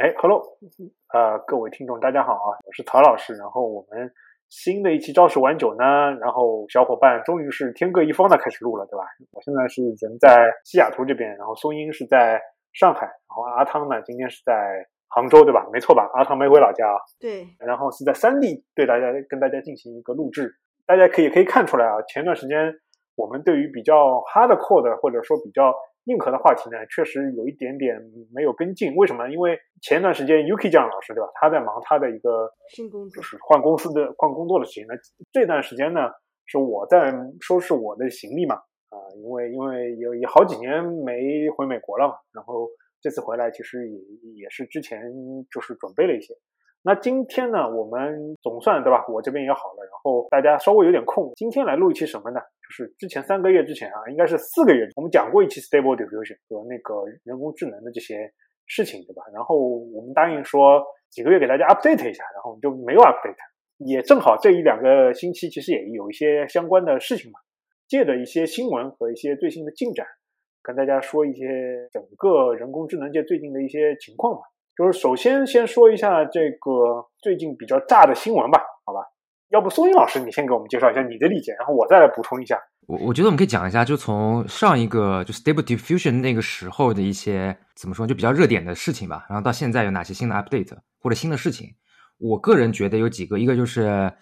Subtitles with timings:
[0.00, 0.40] 哎，Hello，
[1.12, 3.34] 呃，各位听众，大家好啊，我是曹老师。
[3.34, 4.10] 然后我们
[4.48, 5.84] 新的一期朝十晚九呢，
[6.18, 9.04] 然后小伙伴终于是天各一方的开始录了，对吧？
[9.30, 12.40] 我现在是人在西雅图这边，然后松英是在
[12.72, 14.54] 上海，然后阿汤呢今天是在
[15.08, 15.68] 杭州，对吧？
[15.70, 16.08] 没错吧？
[16.14, 16.96] 阿汤没回老家啊。
[17.20, 17.46] 对。
[17.58, 20.56] 然后是在三地对大家跟大家进行一个录制，
[20.86, 22.72] 大家可以可以看出来啊，前段时间
[23.16, 23.94] 我们对于比较
[24.32, 25.74] hardcore 的或者说比较。
[26.04, 28.00] 硬核的话题呢，确实有一点点
[28.34, 28.94] 没有跟进。
[28.96, 29.28] 为什么？
[29.28, 31.28] 因为前段时间 UK 酱老师对吧？
[31.34, 34.86] 他在忙他的一个新工作，就是换公司的换工作的事情。
[34.88, 34.94] 那
[35.30, 36.10] 这段时间呢，
[36.46, 38.56] 是我在收拾我的行李嘛。
[38.90, 42.14] 啊，因为因为有有好几年没回美国了嘛。
[42.32, 42.68] 然后
[43.00, 43.98] 这次回来，其实也
[44.42, 45.00] 也是之前
[45.50, 46.34] 就是准备了一些。
[46.82, 49.04] 那今天呢，我们总算对吧？
[49.08, 52.40] 我这边也好了，然后大家稍微有点空，今天来录一期什么呢？
[52.70, 58.32] 是之前三个月之前啊，应该是四个月，我们讲过一期 Stable Diffusion 和那个人工智能的这些
[58.66, 59.22] 事情，对吧？
[59.34, 63.34] 然后我们答应说几个月给大家 update 一下，然后我们就没有 update，
[63.78, 67.40] 也正好这一两个星期其实也有一些相关的事情嘛，
[67.88, 70.06] 借着一些新闻和一些最新的进展，
[70.62, 74.40] 跟大家说一些整个人工智能界最近的一些情况嘛。
[74.76, 78.62] 就是首先先说一下这个最近比较炸的新闻，吧？
[79.50, 82.58] 要不苏英老师你先给我们介绍一下你的理解，然后我再来补充一下。
[82.86, 89.26] 我我觉得我们可以讲一下，就从上一个就 Stable Diffusion 那个时候的一些怎么说，就比较热点的事情吧。
[89.28, 91.68] 然后到现在有哪些新的 update 或者新的事情？
[92.18, 94.12] 我个人觉得有几个，一个就是。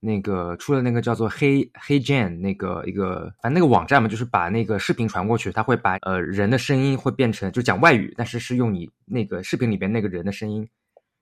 [0.00, 10.64] 那个出了那个叫做黑黑 Jane 那个一个，反正那个网站嘛，就是把那个视频传过去，他会把呃人的声音会变成就讲外语，但是是用你那个视频里边那个人的声音，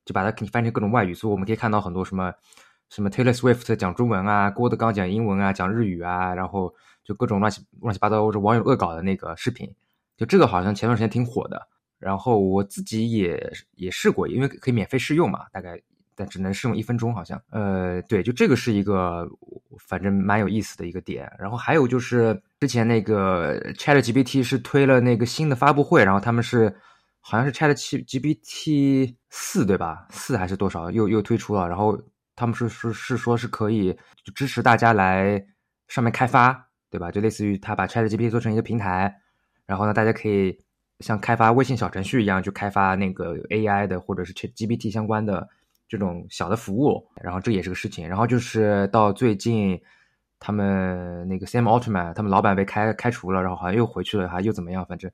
[0.04, 2.30] 就把它给你翻成各种外语，所以我们可以看到很多什么
[2.88, 9.72] 什么 Taylor Swift 讲中文啊，郭德纲讲英文啊，讲日语啊，然后就各种乱七乱七八糟或者网友恶搞的那个视频，
[10.16, 15.80] 就这个好像前段时间挺火的，然后我自己也也试过，因为可以免费试用嘛，大概。
[16.18, 17.38] 但只能试用一分钟，好像。
[17.50, 19.28] 呃，对，就这个是一个，
[19.78, 21.30] 反正蛮有意思的一个点。
[21.38, 26.74] 然后还有就是之前那个 Chat GPT 是推了那个新的发布会，然后他们是
[27.20, 30.06] 好像是 Chat GPT 四对吧？
[30.08, 30.90] 四还是多少？
[30.90, 32.00] 又又推出了，然后
[32.36, 33.96] 他们是是是说是可以
[34.34, 35.44] 支持大家来
[35.88, 37.10] 上面开发，对吧？
[37.10, 39.12] 就类似于他把 Chat GPT 做成一个平台，
[39.66, 40.56] 然后呢，大家可以
[41.00, 45.48] 像开发微信小程序一样，就开发那个 AI 的或者是 Chat GPT 相关的。
[45.88, 48.08] 这种小的服务，然后这也是个事情。
[48.08, 49.80] 然后就是到最近，
[50.40, 54.84] 他们那个 Sam Altman，他们老板被开开除了，然后好像又回去了，还又怎么样？
[54.84, 55.08] 反正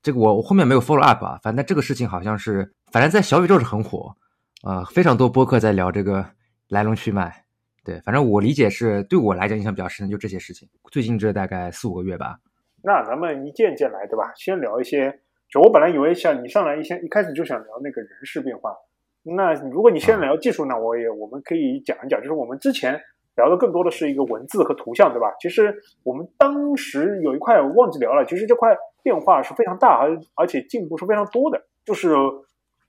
[0.00, 1.38] 这个我我后面没有 follow up 啊。
[1.42, 4.16] 反正这个事情好像是，反正在小宇宙是很火，
[4.62, 6.26] 呃，非常多播客在聊这个
[6.68, 7.44] 来龙去脉。
[7.84, 10.68] 对，反正我理解是对我来讲印象比较深的就这些事情。
[10.90, 12.38] 最近这大概四五个月吧。
[12.82, 14.32] 那咱们一件件来，对吧？
[14.34, 18.74] 先聊一些，就我本来以为像你上来一先一开始就想聊那个人事变化。
[19.22, 23.00] 那如果你先聊技术呢，我也我们可以讲一讲，就是我们之前
[23.36, 25.32] 聊的更多的是一个文字和图像，对吧？
[25.40, 32.14] 其实我们当时有一块忘记聊了，其实这块变化是非常大，而而且进步是非常多的，就是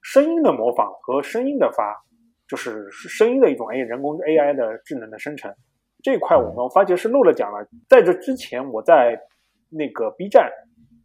[0.02, 2.04] 声音的模仿和声音的发，
[2.48, 5.52] 就是声音的一种 A 人工 AI 的智能的生成
[6.02, 7.66] 这一块，我们发觉是漏了讲了。
[7.88, 9.20] 在这之前，我在
[9.68, 10.50] 那个 B 站，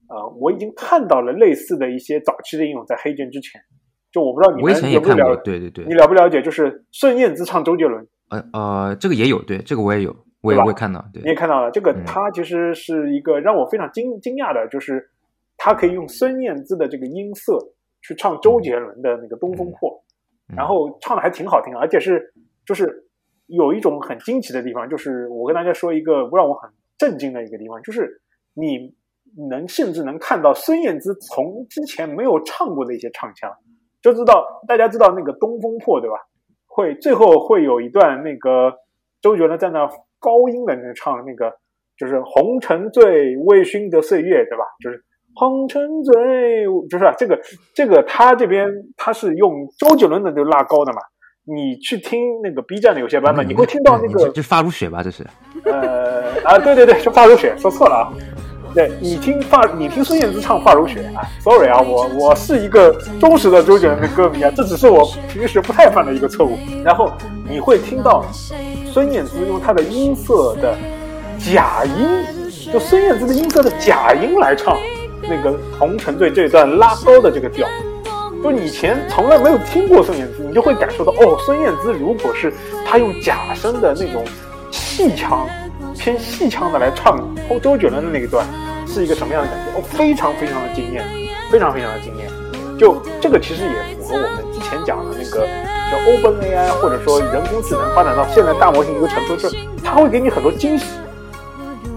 [0.07, 3.61] 呃，我已经看到了类似的一些早期的应用，在黑镜之前。
[4.11, 6.39] 就我不知道你们有没有了对对对，你了不了解？
[6.39, 11.71] 就是孙燕姿唱周杰伦，呃呃，这个也有，对这个我也有，我也会看到，对，你也看到了。
[11.71, 15.09] 这个它其实是一个让我非常惊惊讶的，就是
[15.57, 17.57] 它可以用孙燕姿的这个音色
[18.03, 19.89] 去唱周杰伦的那个《东风破》，
[20.55, 22.33] 然后唱的还挺好听，而且是
[22.65, 23.07] 就是
[23.47, 28.21] 有一种很惊奇的地方，就是我跟大家说一个让我很震惊的一个地方，就是
[28.53, 28.95] 你
[29.49, 33.51] 能甚至能看到孙燕姿从之前没有唱过的一些唱腔。
[34.01, 36.17] 就知道大家知道那个《东风破》对吧？
[36.67, 38.73] 会最后会有一段那个
[39.21, 39.87] 周杰伦在那
[40.19, 41.53] 高音的那唱那个，
[41.95, 44.65] 就是红尘醉微醺的岁月对吧？
[44.83, 45.05] 就是
[45.35, 47.39] 红尘醉，就是这个
[47.73, 48.67] 这个他这边
[48.97, 50.99] 他是用周杰伦的就拉高的嘛。
[51.45, 55.03] 你去听那个 B 站的有些版本，你会听到那个就发如雪吧？
[55.03, 55.27] 这是
[55.65, 58.13] 呃啊对对对，就发如雪，说错了啊。
[58.73, 66.57] 对你听发，你听孙燕姿唱《发如雪》啊，sorry 啊，我我是一个忠实的周杰伦的歌迷啊，这只是我平时不太犯的一个错误。
[66.83, 67.11] 然后
[67.47, 68.25] 你会听到
[68.85, 70.75] 孙燕姿用她的音色的
[71.37, 72.07] 假音，
[72.71, 74.75] 就孙燕姿的音色的假音来唱
[75.29, 77.67] 那个《红尘醉》这段拉高的这个调，
[78.43, 82.53] 就以前从来没有听过孙燕姿，你就会感受到哦，孙燕姿如果是
[82.85, 84.23] 她用假声的那种
[84.71, 85.47] 气腔。
[85.95, 87.17] 偏细腔的来唱
[87.47, 88.45] 周周杰伦的那一段，
[88.85, 89.79] 是一个什么样的感觉？
[89.79, 91.05] 哦，非常非常的惊艳，
[91.49, 92.27] 非常非常的惊艳。
[92.77, 95.47] 就这个其实也符合我们之前讲的那个
[95.89, 100.85] 叫 Open AI，或者说人工智能发展到现在大模型一个程度，就是它会给你很多惊喜，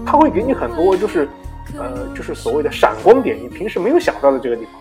[0.05, 1.27] 它会给你很多就是
[1.75, 4.73] 呃就是所谓的闪光点，你平时没有想到的这个地方，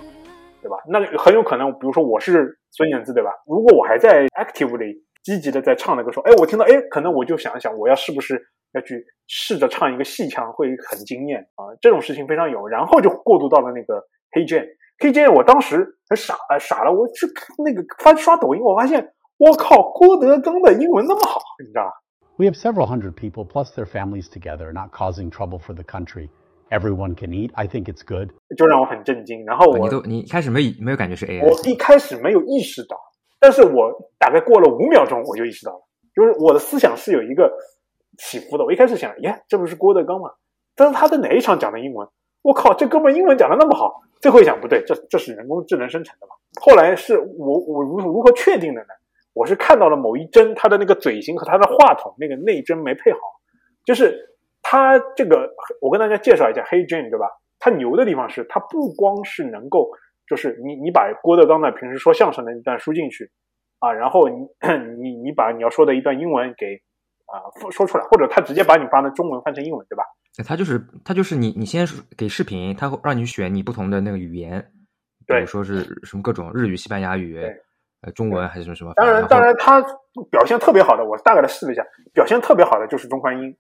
[0.63, 0.77] 对吧？
[0.89, 3.31] 那很有可能，比如说我是孙燕姿，对吧？
[3.47, 8.41] 如果我还在 actively 积极的在唱那个时候，哎，我听到哎，可能我就想一想，我要是不是
[8.73, 11.75] 要去试着唱一个戏腔，会很惊艳啊？
[11.81, 14.03] 这种事情非常有，然后就过渡到了那个
[14.33, 14.67] 黑键。
[14.99, 16.93] 黑键，我当时很傻，傻了。
[16.93, 17.27] 我去
[17.63, 21.91] 那个翻刷抖音，我发现，我靠，郭德纲的英文那么好，你知道吧
[22.39, 26.31] ？We have several hundred people plus their families together, not causing trouble for the country.
[26.71, 27.51] Everyone can eat.
[27.55, 28.31] I think it's good.
[28.57, 29.45] 就让我很震惊。
[29.45, 31.47] 然后我你都你开始没没有感觉是 AI？
[31.47, 32.97] 我一开始没有意识到，
[33.39, 35.81] 但是我大概过了五秒钟，我就意识到了，
[36.15, 37.53] 就是我的思想是有一个
[38.19, 38.65] 起伏的。
[38.65, 40.31] 我一开始想，耶，这不是郭德纲吗？
[40.75, 42.09] 但是他在哪一场讲的英文？
[42.43, 44.03] 我靠，这哥们英文讲的那么好。
[44.21, 46.35] 最后一想不对，这这是人工智能生成的嘛？
[46.61, 48.89] 后来是我我如如何确定的呢？
[49.35, 53.19] 我是看到了某一帧，他的那个嘴型和他的话筒那个内帧没配好，
[53.85, 54.36] 就是
[54.69, 55.49] 它这个
[55.81, 57.27] 我跟大家介绍一下黑 Jane 对吧？
[57.61, 59.89] 它牛的地方是它不光是能够，
[60.29, 63.31] 就是你你把郭德纲的平时说相声的一段输进去
[63.79, 64.35] 啊，然后你
[65.01, 66.67] 你你把你要说的一段英文给
[67.27, 70.03] 啊说出来，或者他直接把你发的中文翻成英文对吧？
[70.45, 71.87] 它就是它就是你你先
[72.17, 74.61] 给视频，它会让你选你不同的那个语言，
[75.27, 77.39] 比如说是什么各种日语、西班牙语、
[78.03, 78.93] 呃中文还是什么什么。
[78.97, 79.81] 当然当然，他
[80.31, 83.57] 表现特别好的，我大概的试了一下，表现特别好的就是中翻英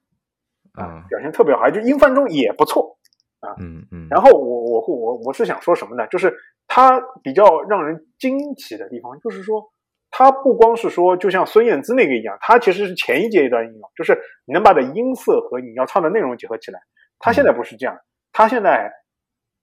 [0.76, 2.98] 啊，表现特别好，就英翻中也不错
[3.40, 3.56] 啊。
[3.60, 4.06] 嗯嗯。
[4.10, 6.06] 然后我我我我是想说什么呢？
[6.08, 6.32] 就是
[6.66, 9.72] 他比较让人惊奇的地方，就是说。
[10.08, 16.80] 他不光是说，就像孙燕姿那个一样，他其实是前一阶段应用，就是你能把的音色和你要唱的内容结合起来。
[17.18, 17.98] 他现在不是这样，
[18.32, 18.90] 他现在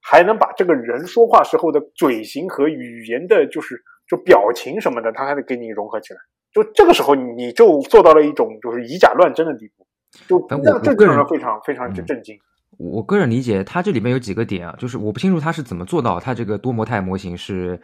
[0.02, 6.20] 还能把这个人说话时候的嘴型和语言的，就是就表情什么的，他还得给你融合起来。
[6.52, 9.88] 就这个时候，你就做到了一种就是以假乱真的地步，
[10.28, 12.38] 就让我个人非常非常之震惊。
[12.78, 17.80] 我个人理解，它这里面有几个点啊，就是我不清楚它是怎么做到，它这个多模态模型是。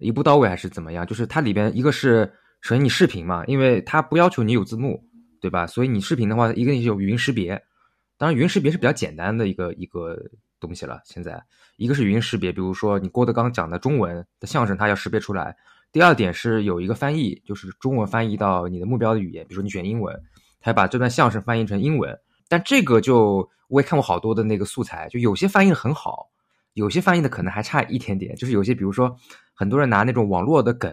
[0.00, 1.06] 一步到位还是怎么样？
[1.06, 5.00] 就是它里边一个是首先你视频嘛，因为它不要求你有字幕，
[5.40, 5.68] 对吧？
[5.68, 7.62] 所以你视频的话，一个有语音识别，
[8.18, 10.18] 当然语音识别是比较简单的一个一个
[10.58, 11.00] 东西了。
[11.04, 11.40] 现在
[11.76, 15.56] 一个是语音识别，比如说你郭德纲讲的中文的相声，它要识别出来。
[15.92, 20.20] 第二点是有一个翻译，就是中文翻译到你的目标的语言，比如说你选英文，
[20.64, 22.18] 它把这段相声翻译成英文。
[22.48, 26.30] 但这个就我也看过好多的那个素材，就有些翻译的很好。
[26.72, 29.14] 有些翻译的可能还差一点点，就是有些，比如说
[29.54, 30.92] 很多人拿那种网络的梗，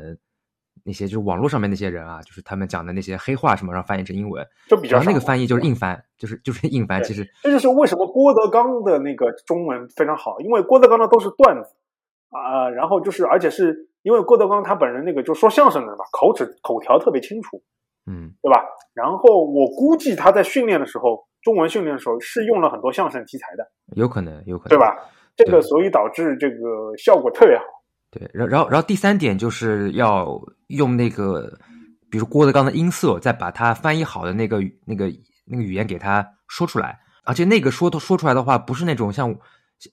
[0.84, 7.04] 那些就是网络上面那些人啊，就是他们讲的那些黑话什么，然后翻译成英文，就比较那个翻译就是硬翻，就是就是硬翻。
[7.04, 11.76] 其实这就是为什么郭德纲的那个中文非常好，因为郭德纲的都是段子
[12.30, 17.64] 啊，然后就是而且是因为郭德纲他本人那个就说相声的嘛，口齿口条特别清楚，
[18.08, 18.64] 嗯，对吧？
[18.94, 23.66] 然后我估计他在训练的时候，中文训练的时候是用了很多相声题材的，
[23.96, 24.96] 有可能，有可能，对吧？
[25.36, 27.64] 这个所以导致这个效果特别好。
[28.12, 30.38] 对，然然后然后第三点就是要
[30.68, 31.58] 用那个，
[32.10, 35.10] 比如郭德纲的音色，再把它翻译好的那个那个
[35.46, 39.34] 那个语言给他说出来，而且那个说说出来的话，不是那种像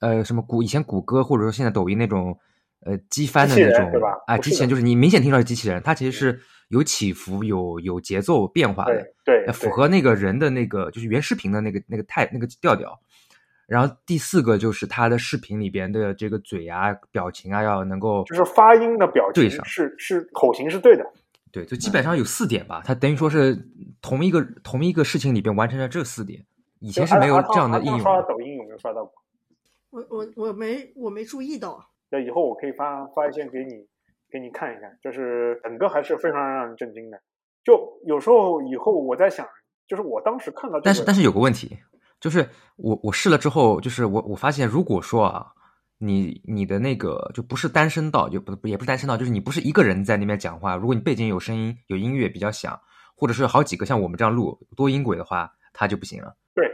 [0.01, 2.37] 呃什么谷以前谷歌或者说现在抖音那种
[2.85, 4.09] 呃机翻的那种，对吧？
[4.27, 12.99] 哎，之前就是你明显听到是机器人，它其实是有起伏、有有节奏变化的，对，符合那个人的那个就是原视频的那个那个态那个调调。
[13.67, 21.05] 然后第四个就是他的视频里边的这个嘴啊、表情啊，要能够就是发音的表情对上，是是口型是对的，
[21.53, 22.83] 对，就基本上有四点吧。
[22.83, 23.55] 他等于说是
[24.01, 26.43] 同一个同一个事情里边完成了这四点，
[26.81, 28.01] 以前是没有这样的应用。
[28.01, 29.13] 刷抖音有没有刷到过？
[29.91, 31.91] 我我我没我没注意到。
[32.11, 33.87] 那以后我可以发发一些给你
[34.31, 37.21] 给你看一看，就是整个还是非常让人震惊的。
[37.65, 39.47] 就有时候以后我在想，
[39.87, 41.77] 就是我当时看到，但是但是有个问题。
[42.21, 42.45] 就是
[42.77, 45.47] 我我试了之后，就是我我发现，如果说啊，
[45.99, 52.77] 你你的那个就不是单声道，就不也不是单声道，就是你不是一个人在那边讲话，如果你背景有声音、有音乐比较响，
[53.17, 56.35] 或者是好几个像我们这样录多音轨的话，它就不行了。
[56.57, 56.69] 对，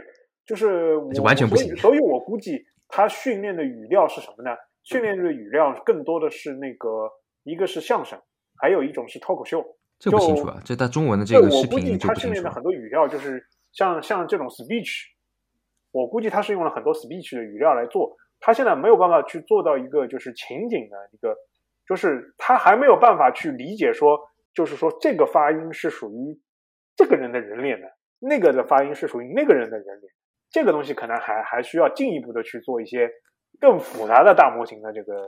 [0.47, 1.75] 就是就完全不行。
[1.75, 4.49] 所以我估计他训练的语料是什么呢？
[4.85, 7.11] 训练的语料更多的是那个，
[7.43, 8.17] 一个是相声，
[8.61, 9.61] 还有一种是脱口秀。
[9.97, 15.13] 这不清楚啊，这在中文的这个视频就他训练的很多语料就是像像这种 speech。
[15.91, 21.35] 我估计他是用了很多 speech 的语料来做，他现在没有办法去做到一个就是情景的一个，
[21.87, 24.19] 就是他还没有办法去理解说，
[24.53, 26.39] 就是说这个发音是属于
[26.97, 27.87] 这个人的人脸的，
[28.19, 30.13] 那个的发音是属于那个人的人脸，
[30.51, 33.09] 这个东西可能还还需要进一步的去做一些
[33.59, 35.25] 更复杂的大模型的这个。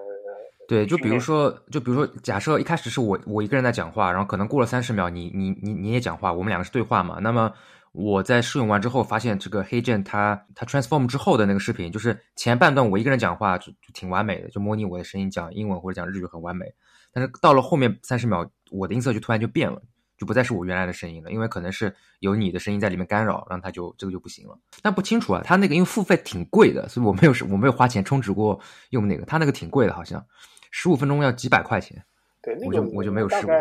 [0.68, 7.20] 对，就比如说，就比如说，假设一开始是我我一个人在讲话，然后可能过了三十秒，你你你你也讲话，我们两个是对话嘛？
[7.22, 7.54] 那么
[7.94, 16.66] 我在试用完之后，发现这个黑键它它 transform 之后的那个视频，就是前半段我一个人讲话就就挺完美的，就模拟我的声音讲英文或者讲日语很完美。
[17.14, 19.82] 但是到了后面三十秒，我的音色就突然就变了。
[20.18, 24.58] 就不再是我原来的声音了，因为可能是有你的声音在里面干扰，然后它就这个就不行了。
[24.82, 28.60] 但不清楚啊，他那个因为付费挺贵的，所以我没有我没有花钱充值过
[28.90, 30.26] 用那个，他那个挺贵的，好像
[30.72, 32.04] 十五分钟要几百块钱。
[32.42, 33.54] 对，那个我就我就没有试过。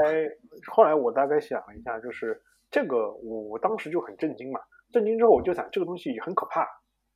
[0.69, 4.61] 后来我大概想了一下，就是这个我我当时就很震惊嘛，
[4.91, 6.67] 震惊之后我就想这个东西很可怕。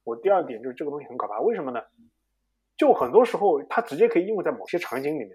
[0.04, 1.80] 我第二点就是这个东西很可怕，为什么呢？
[2.76, 5.30] 就很多时候它直接可以应用在某些场景里面。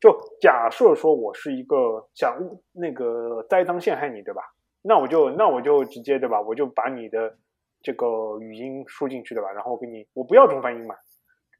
[0.00, 2.36] 就假设说我是一个想
[2.72, 4.42] 那个栽赃陷害你，对吧？
[4.82, 6.40] 那我就那我就直接对吧？
[6.40, 7.36] 我就把你的
[7.82, 9.50] 这个语音输进去，对吧？
[9.52, 10.94] 然后我给你，我不要中翻英嘛，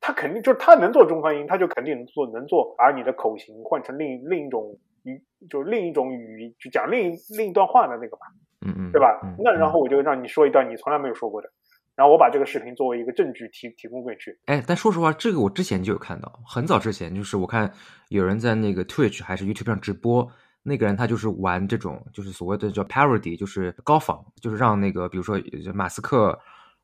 [0.00, 8.26] 他肯定就是他能做中翻英，他就肯定能做能做把你的口型换成另另一种语，就是另一种语就讲另一另一段话的那个吧，
[8.66, 9.18] 嗯嗯，对吧？
[9.38, 11.48] 那然后我就让你说一段你从来没有说过的。
[11.96, 14.38] 然后我把这个视频作为一个证据提提供过去。
[14.44, 17.72] 哎，但说实话，这个我之前就有看到，很早之前就是我看
[18.10, 20.30] 有人在那个 Twitch 还是 YouTube 上直播，
[20.62, 25.40] 那个人他就是玩这种，就是所谓的叫 parody，就是高仿，就是让那个比如说
[25.72, 26.38] 马斯克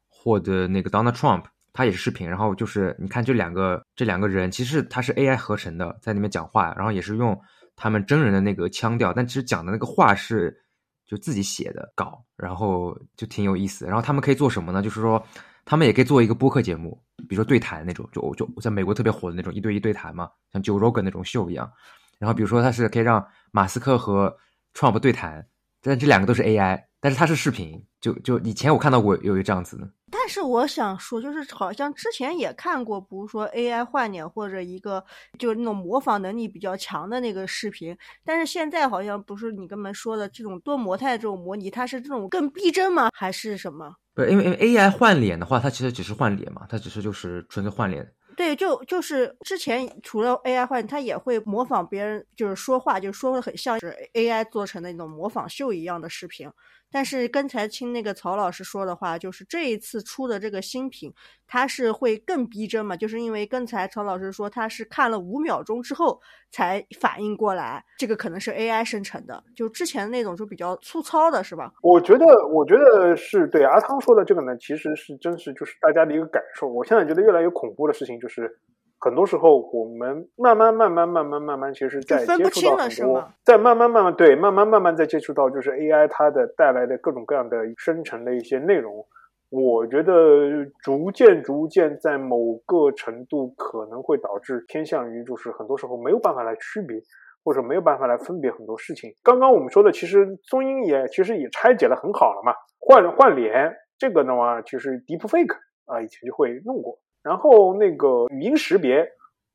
[0.09, 7.38] 或者那个 Donald Trump，他也是视频，然后就是你看这两个这两个人，其实他是 AI 合成的，在那边讲话，然后也是用
[7.76, 10.62] 他们真人的那个腔调，但其实讲的那个话是。
[11.07, 13.87] 就自己写的稿，然后就挺有意思。
[13.87, 14.83] 然后他们可以做什么呢？
[14.83, 15.25] 就是说，
[15.65, 21.71] 他们也可以做一个播客节目，比如说对谈那种，就就在美国特别火的那种一对一对谈嘛，像 Joe Rogan 那种秀一样。
[22.19, 24.37] 然后比如说他是可以让马斯克和
[24.75, 25.47] Trump 对谈，
[25.81, 27.85] 但这两个都是 AI，但是它是视频。
[28.01, 29.89] 就就以前我看到过有一个这样子的。
[30.11, 35.05] 但是我想说，就是好像之前也看过，比如说 AI 换脸或者一个
[35.39, 37.97] 就是那种模仿能力比较强的那个视频。
[38.25, 43.11] 但是现在好像不是你刚才说的这种多模态这种模拟，它是这种更逼真吗？
[43.15, 43.95] 还是什么？
[44.15, 48.07] 不是，因为因为 AI 换脸的话，它其实只是换脸嘛，它只是就是纯粹换脸。
[48.37, 56.51] 对，就就是之前除了 AI 换，它也会模仿别人，就是说话，就说的很像是 AI 做成的那种模仿秀一样的视频。
[56.93, 61.11] 但是刚才听那个曹老师说的话，就是这一次出的这个新品，
[61.47, 62.95] 它是会更逼真嘛？
[62.95, 66.21] 就是因为刚才曹老师说他是看了五秒钟之后
[66.51, 71.73] 才反应过来，这个可能是 AI 生成的，就之前那种就比较粗糙的是吧？
[71.83, 76.69] 我觉得，我觉得是对阿汤说的这个呢，其实是真是就是大家的一个感受。
[76.69, 78.61] 我现在觉得越来越恐怖的事情就是。
[79.05, 89.05] 很多时候，我们慢慢、慢慢、慢慢、慢慢，其实在接触到很多，在慢慢、慢慢，对，慢慢、慢慢在接触到，就是 AI 它的带来的各种各样的生成的一些内容。
[89.51, 96.97] 我觉得逐渐、逐渐，在某个程度可能会导致偏向于，就是很多时候没有办法来区别，
[97.45, 99.11] 或者没有办法来分别很多事情。
[99.25, 105.57] 刚刚我们说的，其实中英也其实也拆解的很好了嘛，换换脸这个的话，其实 Deepfake
[105.87, 107.01] 啊，以前就会弄过。
[107.23, 109.07] 然后那个语音识别，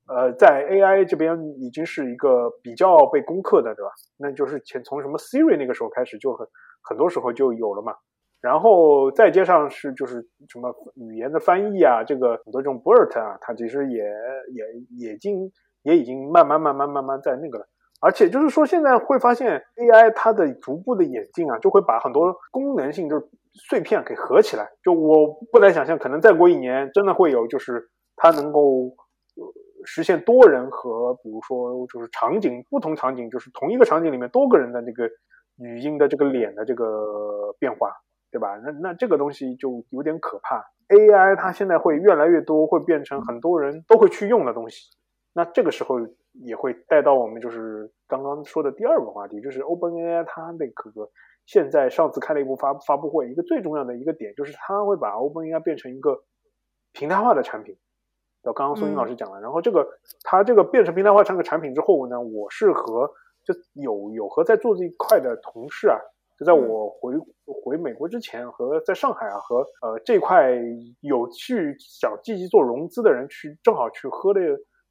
[0.07, 3.91] 呃，在 AI 这边已经是一个比较被攻克的，对吧？
[4.17, 6.47] 那就是前从什么 Siri 那个时候开始就很
[6.81, 7.93] 很多时候就有了嘛。
[8.39, 14.03] 然后再接上是就是什么语言的翻译啊，这个很多这种 BERT 啊，它其实也
[14.53, 15.51] 也也经
[15.83, 17.67] 也已经慢慢慢慢慢慢在那个了。
[17.99, 23.27] 而且就是说现在会发现 AI 它的逐步的演进啊，就会把很多功能性就是。
[23.57, 28.93] 碎片给合起来，就我不难想象，可能再过一年，真的会有，就是它能够
[29.85, 35.09] 实现多人和，比如说就是场景不同场景，就是同一个场景里面多个人的那个
[35.57, 37.91] 语音的这个脸的这个变化，
[38.31, 38.57] 对吧？
[38.63, 40.63] 那那这个东西就有点可怕。
[40.89, 44.89] AI 它现在会越来越多，会变成很多人都会去用的东西。
[45.37, 45.99] 那这个时候
[46.33, 51.11] 也会带到我们就是刚刚说的第二个话题，就是 OpenAI 它那个。
[51.45, 56.23] 现在上次开了一部发发布会，一个最重要的一个点就是它会把 OpenAI 变成一个
[56.91, 57.77] 平台化的产品。
[58.43, 59.87] 到刚刚宋英老师讲了，然后这个
[60.23, 63.09] 它这个变成平台化产个产品之后呢，我是和
[63.45, 65.95] 就有有和在做这一块的同事啊，
[66.37, 67.13] 就在我回
[67.45, 70.51] 回美国之前和在上海啊和呃这块
[70.99, 74.41] 有去想积极做融资的人去正好去喝的。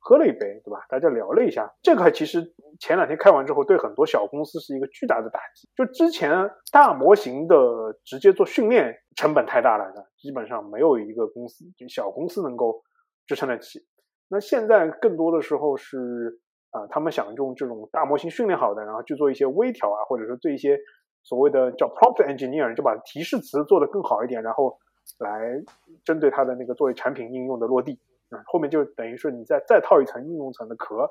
[0.07, 0.87] 喝了一杯，对吧？
[0.89, 2.41] 大家聊了一下，这个其实
[2.79, 5.69] 前两天开完之后，对很多小公司是一个巨大的打击。
[5.75, 7.57] 就之前大模型的
[8.05, 12.81] 直接做训练成本太大了，基本上没有一个公司就小公司能够
[13.27, 13.81] 支撑得起。
[14.29, 16.39] 那现在更多的时候是
[16.71, 20.79] 啊，他们想用这种大模型训练好的，然后去做一些微调啊，或者说做一些
[21.25, 24.79] 所谓的叫 prompt engineer，就把提示词做得更好一点，然后
[25.19, 25.61] 来
[26.05, 27.99] 针对它的那个作为产品应用的落地。
[28.31, 31.11] 嗯，后面就等于是你再再套一层应用层的壳。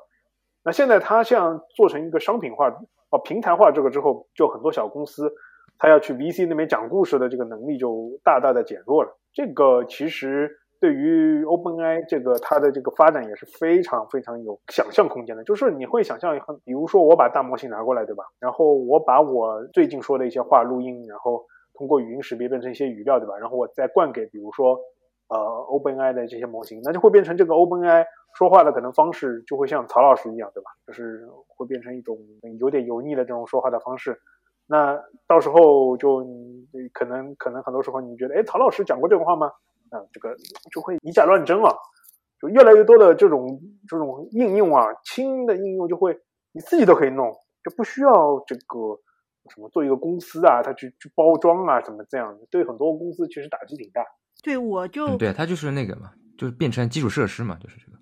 [0.64, 2.68] 那现在它像做成一个商品化
[3.10, 5.32] 哦平台化这个之后，就很多小公司
[5.78, 9.16] 它要去 VC 那边讲故事的这个能力就大大的减弱了。
[9.32, 10.60] 这个其实。
[10.78, 18.24] 对于 OpenAI 这个它的这个发展也是非常非常有想象空间的，就是你会想象很，比如说我把大模型拿过来，对吧？
[18.38, 23.38] 然后我把我最近说的一些话录音，然后通过语音识别变成一些语料，对吧？
[23.38, 24.78] 然后我再灌给比如说
[25.28, 28.04] 呃 OpenAI 的这些模型，那就会变成这个 OpenAI
[28.34, 30.70] 说话的可能方式就会像曹老师一样，对吧？
[30.86, 32.18] 就是会变成一种
[32.58, 34.20] 有点油腻的这种说话的方式。
[34.66, 36.26] 那到时候就
[36.92, 39.46] 可能可能很多时候你觉得，哎，曹老师讲过这种话吗？
[39.90, 40.34] 啊，这个
[40.72, 41.72] 就会以假乱真啊，
[42.40, 46.18] 就越来越多的这种这种应用啊，轻的应用就会
[46.52, 49.00] 你自己都可以弄，就不需要这个
[49.54, 54.04] 什么做一个公司啊，他去去包装啊什么这样，对很多公司其实打击挺大。
[54.46, 57.98] 对，我就对，它就是那个嘛，就是变成基础设施嘛，就是这个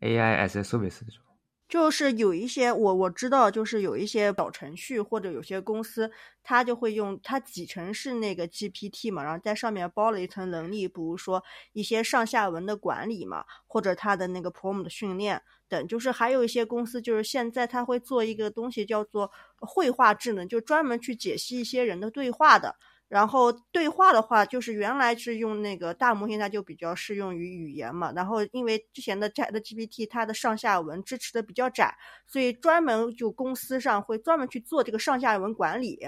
[0.00, 1.22] AI as a service 这种。
[1.68, 6.10] 就是有一些我我知道，就是有一些小程序或者有些公司，
[6.42, 15.86] 它就会用它几层是那个 GPT 嘛，然后在上面包了一层能力，比如说一些上下文的管理嘛，或者它的那个 prompt 训练等。
[15.86, 22.74] 就是还有一些公司，就是现在它会做一个东西叫做绘画智能，就专门去解析一些人的对话的。
[23.08, 28.12] 然后对话的话，就是原来是用那个大模型，它就比较适用于语言嘛。
[28.16, 31.96] 然后因为之前的 Chat GPT 它的上下文支持的比较窄，
[32.26, 36.00] 所以专门就公司上会专门去做这个上下文管理。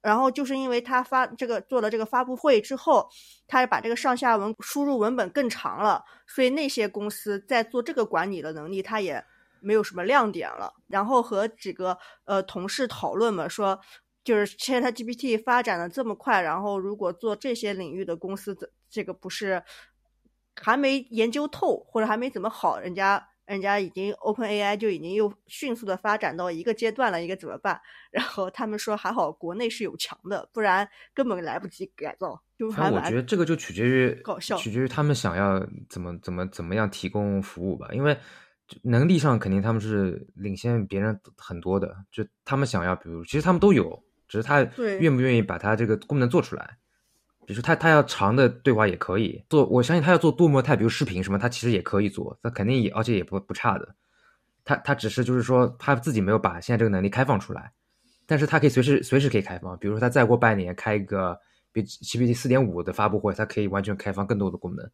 [0.00, 3.06] 然后就是因为它发这个做了这个发布会之后，
[3.46, 9.22] 它把这个上下文输入文本更长了，所以那些公司在做这个管理的能力，它也
[9.60, 10.72] 没有什么亮点了。
[10.88, 13.78] 然后和几个呃同事讨论嘛，说。
[14.24, 19.62] 就是 ChatGPT 发展的这么快，然后如果做这些领域的公司，这这个不是
[20.56, 27.80] 还没研究透，或者还没怎么好，人家人家已经 OpenAI 就已经又迅速的发展到一个阶段了，一个怎么办？
[28.10, 32.42] 然后他们说还好国内是有强的，不然根本来不及改造。
[32.58, 38.16] 就还我觉得这个就取决于搞笑，取决于他们想要怎么怎么怎么样提供服务吧，因为。
[38.84, 44.02] 能力上肯定他们是领先别人很多的，就他们想要，比如其实他们都有。
[44.32, 44.66] 只是他
[44.98, 46.78] 愿不愿意把它这个功能做出来，
[47.44, 53.94] 比如说他他要长的对话也可以做，我相信他要做多模态，比如视频什么，他其实也可以做，他肯定也而且也不不差的。
[54.64, 57.72] 他他只是就是说他自己没有把现在这个能力开放出来，
[58.24, 61.38] 但是他可以随时随时可以开放，比如说他再过半年开一个
[61.70, 64.90] 比 GPT 四点五的发布会，他可以完全开放更多的功能，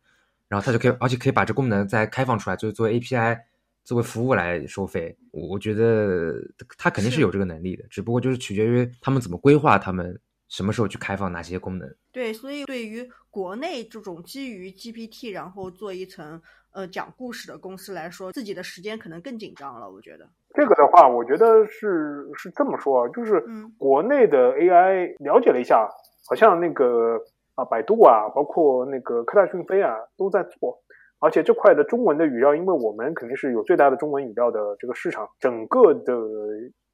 [0.48, 3.38] 然后他就可以而且可以把这功能再开放出来，就是作为 API。
[3.88, 6.34] 作为服务来收费，我觉得
[6.76, 11.90] 他肯定是有这个能力的，只不过就是取决于他们怎么规划，他们什么时候去开放哪些功能。
[12.12, 16.38] 对，所以对于国内这种基于 GPT 然后做一层
[16.74, 19.90] 呃讲故事的公司来说，自己的时间可能更紧张了。
[19.90, 23.42] 我觉得这个的话，我觉得是是这么说，就是
[23.78, 25.88] 国内的 AI 了解了一下，
[26.28, 27.18] 好像那个
[27.54, 30.78] 啊百度啊，包括那个科大讯飞啊都在做。
[31.20, 36.14] 而且这块的中文的语料，因为我们肯定是有最大的中文语料的这个市场，整个的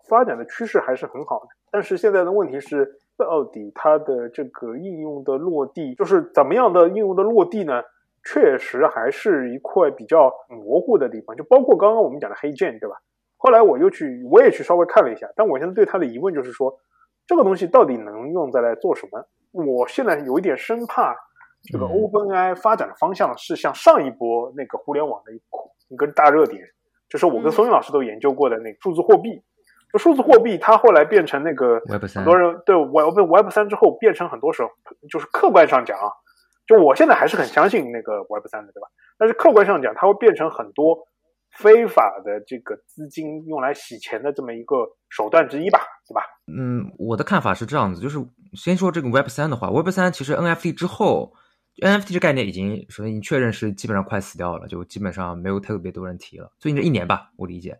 [0.08, 1.48] 发展的趋势还是很好的。
[1.70, 7.82] 但是现在的问题是，到底它的这个应用的落地，就是怎么样的应用的落地呢？
[8.26, 11.36] 确实还是一块比较模糊的地方。
[11.36, 12.96] 就包括刚刚我们讲的黑键，对吧？
[13.36, 16.78] 后来我又去，我也去稍微看了一下，但我现在对它的疑问就是说，
[17.26, 19.26] 这个东西到底能用在来做什么？
[19.52, 21.14] 我现在有一点生怕。
[21.72, 25.40] 这个 OpenAI 发展的方向是像上一波那个互联网的一
[25.88, 26.62] 一个大热点，
[27.08, 29.42] 就是我跟松云老师都研究过的那个数字货币。
[29.92, 31.80] 就数字货币，它后来变成那个
[32.12, 34.68] 很多人对 Web Web 三之后变成很多时候，
[35.08, 36.10] 就是客观上讲啊，
[36.66, 38.88] 就我现在还是很相信那个 Web 三的，对吧？
[39.16, 40.98] 但是客观上讲，它会变成很多
[41.52, 46.22] 非法的这个资金用来洗钱的这么一个手段之一吧，对吧？
[46.52, 48.18] 嗯，我的看法是这样子，就是
[48.54, 51.32] 先说这个 Web 三的话，Web 三其实 NFT 之后。
[51.82, 56.52] NFT 这概念已经首先已经确认是基本上快死掉了，就基本上没有特别多人提了。
[56.60, 57.76] 最近这一年吧，我理解。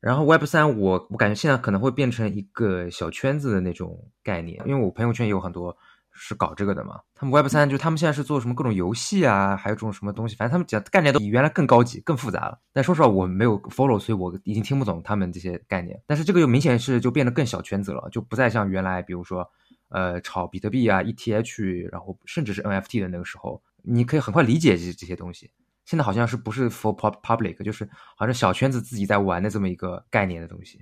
[0.00, 5.74] 然后 Web 三，我我感觉现在可能会变成一个小圈子的那种概念，因为我朋友圈也有很多
[6.10, 7.00] 是搞这个的嘛。
[7.14, 12.58] 他们 Web 三就他们现在是做什么各种游戏啊，还有这种什么东西，反正他们讲概念都比原来更高级、更复杂了。
[12.72, 16.02] 但说实话，我没有 follow，所以我已经听不懂他们这些概念。
[16.06, 19.48] 但是这个又明显是就变得更小圈子了，就不再像原来，比如说。
[19.88, 25.50] 呃，炒比特币啊，ETH，然后甚至是 NFT 的那个时候，你可以很快理解这这些东西。
[25.84, 30.80] 现在好像是不是 for public，就是好像小圈子自己在玩的这么一个概念的东西。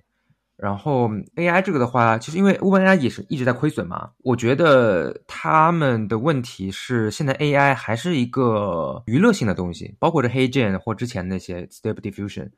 [0.57, 12.51] 然后 AI 这个的话，其实因为 OpenAI 也是一直在亏损嘛，我觉得他们的问题是现在 AI 还是一个娱乐性的东西，包括这 HeyGen 或之前那些 Stable Diffusion，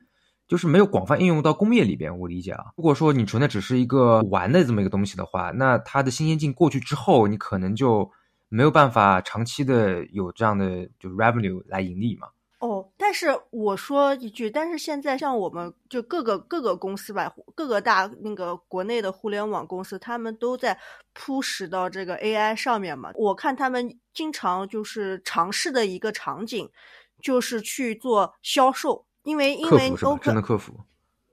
[0.47, 2.19] 就是没有广泛应用到工业里边。
[2.19, 8.11] 我理解啊，如果说你纯的只是一个玩的这么一个东西的话，那它的新鲜劲过去之后，你可能就
[8.49, 12.29] 没有办法长期的有这样的就 revenue 来盈利嘛。
[12.61, 20.79] 哦，但是我说一句，但是现在像我们就各个各个公司吧，各个大那个国内的互联网公司，他们都在
[21.13, 23.11] 铺使到这个 AI 上面嘛。
[23.17, 26.71] 我看他们经常就是尝试的一个场景，
[27.21, 30.81] 就是去做销售，因为因为智能客服，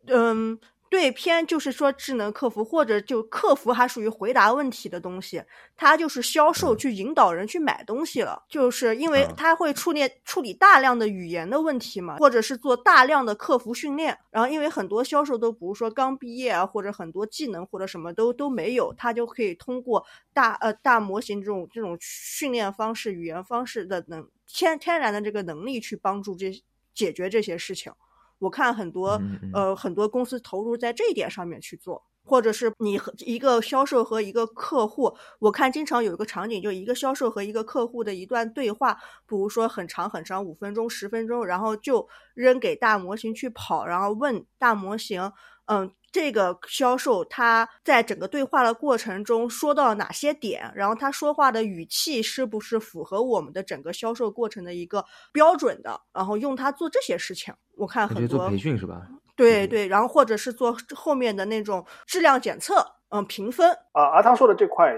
[0.07, 0.59] 嗯。
[0.91, 5.41] 对，偏就是说智能客服或者就客服还属于回答问题的东西，
[5.77, 26.51] 它就是销售去引导人去买东西了，就是因为它会处理处理大量的语言的问题嘛，或者是做大量的客服训练，然后因为很多销售都不是说刚毕业啊，或者很多技能或者什么都都没有，他就可以通过大呃大模型这种这种训练方式、语言方式的能天天然的这个能力去帮助这
[26.93, 27.91] 解决这些事情。
[28.39, 29.21] 我看很多
[29.53, 38.95] 呃很多公司投入在这一点上面去做，或者是你和一个销售和一个客户，我看经常有一个场景，就一个销售和一个客户的一段对话，
[39.27, 45.31] 比如说很长很长五分钟十分钟，然后就扔给大模型去跑，然后问大模型，
[45.71, 45.91] 嗯。
[46.13, 57.53] 这个销售他在整个对话的过程中说到哪些点，然后他说话的语气是不是符合我们的整个销售过程的一个标准的，然后用它做这些事情。
[57.77, 59.07] 我看很多做培训是吧？
[59.37, 63.71] 对对，然后或者是做后面的那种质量检测，嗯，评分。
[63.93, 64.93] 啊，阿汤说的这块，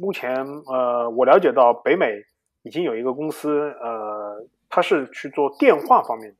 [0.00, 0.34] 目前
[0.66, 2.08] 呃，我了解到北美
[2.64, 6.36] 已经有一个公司，呃，他是去做电话方面的，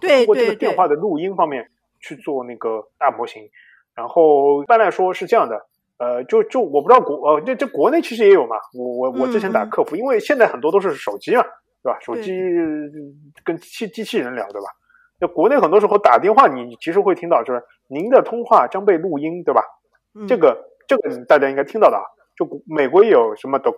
[0.00, 1.70] 对，通过这个电话的录音方面。
[2.00, 3.48] 去做那个大模型，
[3.94, 5.66] 然后一般来说是这样的，
[5.98, 11.42] 呃，就就我不知道国呃这这国内其实也有嘛，我我我之前打客服，因为现在很多都是手机嘛，
[11.82, 11.98] 对吧？
[12.00, 12.32] 手机
[13.44, 14.66] 跟机机器人聊，对吧？
[15.20, 19.62] 那国内很多时候打电话，你其实会听到就是您的通话将被录音，对吧？
[20.26, 20.56] 这个
[20.88, 22.02] 这个大家应该听到的啊，
[22.36, 23.70] 就美国也有什么的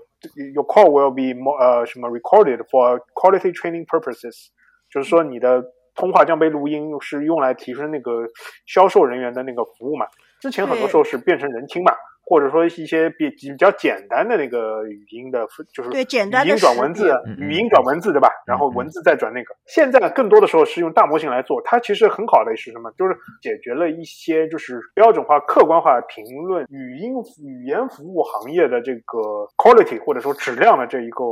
[0.54, 4.48] ，Your call will be more 呃什么 recorded for quality training purposes，
[4.90, 5.64] 就是说你的。
[5.94, 8.26] 通话将被录音，是用来提升那个
[8.66, 10.06] 销售人员的那个服务嘛？
[10.40, 11.92] 之前很多时候是变成人听嘛，
[12.24, 18.28] 或者说一些比比较简单的那个语音的，就是对简单语音转文字，语音转文字对吧？
[18.44, 19.54] 然后文字再转那个。
[19.66, 22.90] 现在更多的时候是用大模型来做，它其实很好的是什么？
[22.98, 27.12] 就是解决了一些就是标准化、客观化评论语音
[27.44, 31.24] 语言服务行业的这个 quality 或者说质量的这一个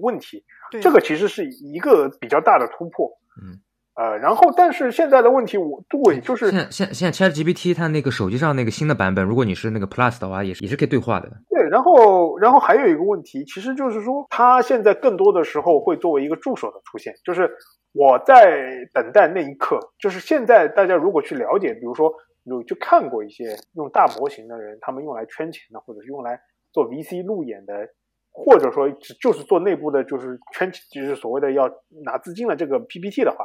[0.00, 0.42] 问题。
[0.80, 3.10] 这个其实是一个比较大的突破。
[3.42, 3.60] 嗯。
[3.96, 11.30] 呃，然后，但是现在的问题，我对就是现现现在 Chat GPT 它那个手机上那个新的版本，如果你是那个 Plus 的话，也是也是可以对话的。
[11.48, 17.48] 对，然后，然后还有一个问题，其实就是说，它现在更多的时候会作为一个助手的出现，就是
[17.92, 19.78] 我在等待那一刻。
[20.00, 26.40] 就是现在大家如果去了解，比如说有就看过一些用大模型的人，他们用来圈钱的，或者是用来
[26.72, 27.88] 做 VC 路演的，
[28.32, 28.90] 或者说
[29.22, 31.70] 就是做内部的，就是圈就是所谓的要
[32.04, 33.44] 拿资金的这个 PPT 的话。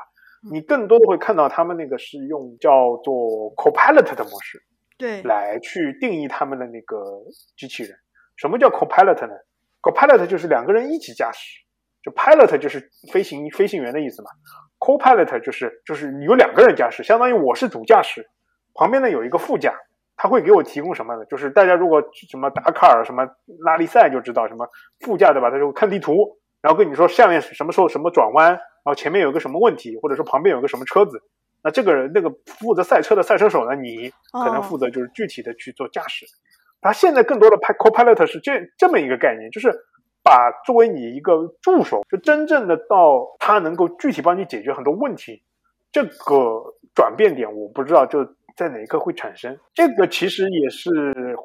[0.52, 4.62] 你更多的会看到他们那个是用叫做 Copilot 的模式，
[4.98, 6.98] 对，来去定义他们的那个
[7.58, 7.92] 机器人。
[8.38, 9.34] 什么叫 Copilot 呢
[9.82, 11.60] ？Copilot 就是两个人一起驾驶，
[12.02, 14.30] 就 Pilot 就是飞行飞行员的意思嘛。
[14.80, 18.30] Copilot 就是就是有两个人驾驶，相当于我是主驾驶，
[18.74, 19.74] 旁边呢有一个副驾，
[20.16, 21.26] 他会给我提供什么呢？
[21.26, 23.28] 就是大家如果什么达喀尔、什么
[23.66, 24.66] 拉力赛就知道什么
[25.02, 25.52] 副驾对吧？
[25.52, 28.58] 他就看地图，然后跟你说下面什么时候什么转弯。
[28.90, 31.22] 然后前面有个什么问题，或者说旁边有个什么车子，
[31.64, 36.26] 那这个人那个负责赛车的赛车手呢，你可能负责就是具体的去做驾驶。
[36.82, 39.70] 他现在更多的拍 copilot 是这这么一个概念，就是
[40.24, 45.44] 把作为你一个助手，就真正的到他能够具体帮你解决很多问题，
[45.92, 48.28] 这个转变点我不知道就。
[48.60, 49.58] 在哪一刻会产生？
[49.74, 50.92] 这个其实也是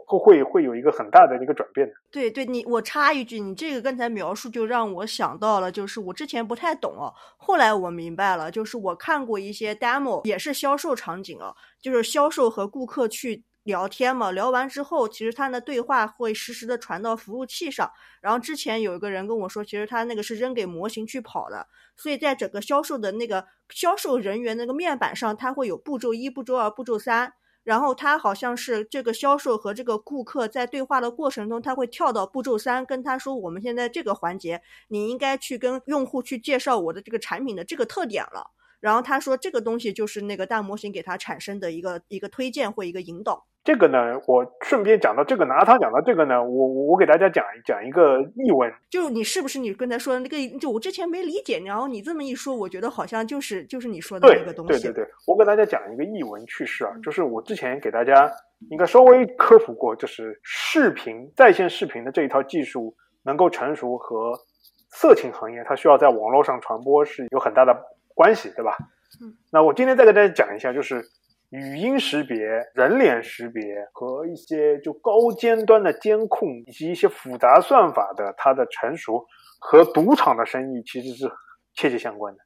[0.04, 1.94] 会会有一个很大的一个转变的。
[2.10, 13.44] 对对，你我插一句，你这个刚才描述就让我想到了，就是我之前不太懂哦，后来我明白了，就是我看过一些 demo，也是销售场景啊，就是销售和顾客去。
[13.64, 17.90] 聊天嘛，聊完之后，其实他的对话会实时的传到服务器上。
[18.20, 21.66] 然后之前有一个人跟我说，其实他那个是扔给模型去跑的。
[21.96, 27.32] 所以在整个销售的那个销售人员那个面板上，它会有步骤一、步骤二、步骤三。
[27.62, 38.50] 然后他好像是这个销售和这个顾客在对话的过程中，他会跳到步骤三，跟他说：“我们现在这个环节，你应该去跟用户去介绍我的这个产品的这个特点了。”
[38.80, 50.36] 然后他说：“这个东西就是那个大模型给他产生的一个一个推荐或一个引导。”这个呢，我顺便讲到这个，拿他讲到这个呢，我我我给大家讲讲一个译文，就你是不是你刚才说的那个？
[50.58, 54.82] 就我之前没理解，然后你这么一说，我觉得好像就是就是你说的那个东西。
[54.82, 58.30] 对对对，我给大家讲一个译文趣事啊，就是我之前给大家
[58.70, 64.38] 应该稍微科普过，就是视频在线视频的这一套技术能够成熟和
[64.90, 67.74] 色情行业它需要在网络上传播是有很大的
[68.14, 68.76] 关系，对吧？
[69.22, 69.32] 嗯。
[69.50, 71.02] 那我今天再给大家讲一下，就是。
[71.56, 72.36] 语音识别、
[72.74, 73.62] 人脸识别
[73.92, 79.24] 和一些就高尖端的监控以及一些复杂算法的它的成熟
[79.60, 81.30] 和赌场的生意其实是
[81.72, 82.40] 切切相关的。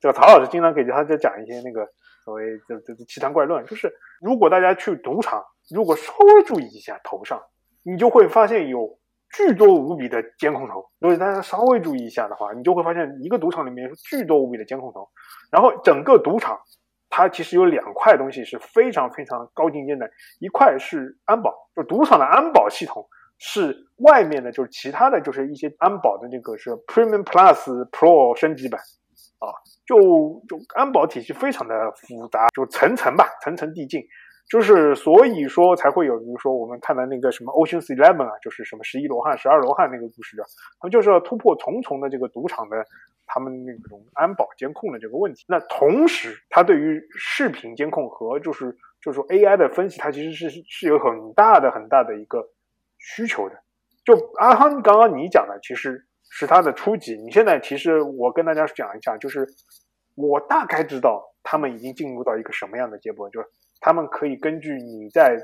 [0.00, 1.86] 这个曹老师经常给他在讲一些那个
[2.24, 3.88] 所谓这这奇谈怪论，就是
[4.20, 7.40] 如果大家去赌场，如果稍微注意一下头上，
[7.84, 8.98] 你就会发现有
[9.32, 10.84] 巨多无比的监控头。
[10.98, 15.08] 如果大家稍微注意一下的话，你就会发现一个赌场里面巨多无比的监控头，
[15.52, 16.58] 然后整个赌场。
[17.10, 23.04] 它其实有两块东西是非常非常高精尖的，一块是安保，就赌场的安保系统
[23.38, 28.80] 是外面的，就是其他的就是一些安保的那个是 Premium Plus Pro 升级版，
[29.40, 29.50] 啊，
[29.84, 29.96] 就
[30.48, 34.00] 就安保体系非常的复杂，就层层吧，层层递进。
[34.50, 40.42] 就是所以说才会有，比如说我们看到那个什么 Ocean's Eleven 啊，就是什么十一罗汉、十二罗汉那个故事的，
[40.80, 42.84] 他们就是要突破重重的这个赌场的
[43.28, 45.44] 他们那种安保监控的这个问题。
[45.46, 52.44] 那同时，它对于视频监控和就是就是说 AI 的分析，它其实是是有很大的很大的一个
[52.98, 53.54] 需求的。
[54.04, 57.14] 就阿康刚刚你讲的，其实是它的初级。
[57.14, 59.46] 你现在其实我跟大家讲一下，就是
[60.16, 63.46] 我大概知道他们已经进入到一个什么样的阶段，就是。
[63.80, 65.36] 他们可以根据你在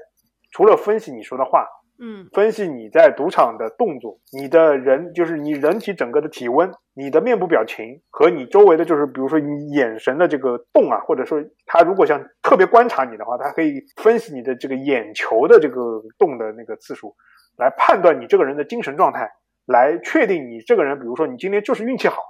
[0.52, 1.66] 除了分析你说的话，
[1.98, 17.16] 嗯，分析你在赌场的动作，你的人就是你人体整个的体温，你的面部表情和你周围的就是比如说你眼神的这个动啊，或者说他如果想特别观察你的话，他可以分析你的这个眼球的这个动的那个次数，
[17.56, 19.30] 来判断你这个人的精神状态，
[19.64, 22.20] 来确定你这个人，比如说你今天就是运气好，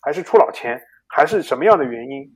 [0.00, 2.30] 还是出老千，还是什么样的原因。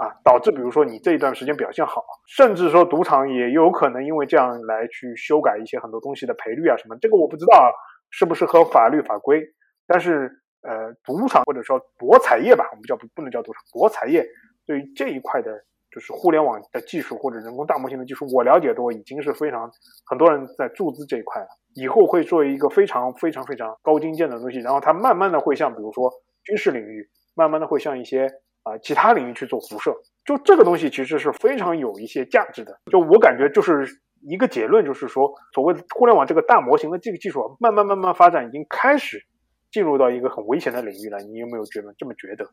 [0.00, 7.68] 啊，导致比如说你这一段时间表现好，甚至说赌场也有可能因为这样来去修改一些很多东西的赔率啊什么，这个我不知道啊，
[8.08, 9.44] 是不是和法律法规？
[9.86, 10.30] 但是
[10.62, 14.26] 呃，赌场或者说博彩业吧，我们叫不不能叫赌场，博彩业
[14.64, 15.52] 对于这一块的，
[15.90, 19.70] 就是互联网的技术或者人工大模型的技术，我了解多已经是非常
[20.06, 26.10] 很多人在注资这一块了，以后会作为一个非常非常非常高精尖的东西，然后它慢慢的会像比如说
[26.42, 28.30] 军事领域，慢慢的会像一些。
[28.62, 29.94] 啊，其他领域去做辐射，
[30.24, 32.78] 就这个东西其实是非常有一些价值的。
[32.90, 33.86] 就我感觉就是
[34.22, 39.24] 一个结论，就是说，所谓的互联网这个大模型的这个技术，慢慢慢慢发展，已经开始
[39.70, 41.18] 进入到一个很危险的领域了。
[41.18, 42.44] 你有没有觉得这么觉得？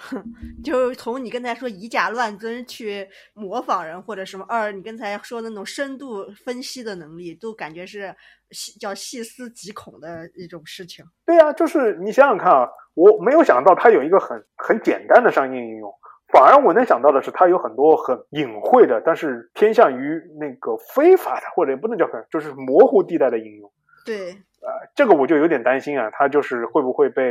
[0.62, 8.14] 就从你刚才说以假乱真去模仿人，或者什么二，你刚才说的那种深度分析的能力，都感觉是
[8.50, 11.04] 细叫细思极恐的一种事情。
[11.26, 15.92] 对啊，就是你想想看啊，我没有想到它有一个很很简单的商业应用，
[16.32, 23.72] 反而我能想到的是它有很多很隐晦的，但是偏向于那个非法的，或者也不能叫非，就是模糊地带的应用。
[24.04, 24.42] 对。
[24.60, 27.22] 呃，这个我就有点担心啊，它就是会不会被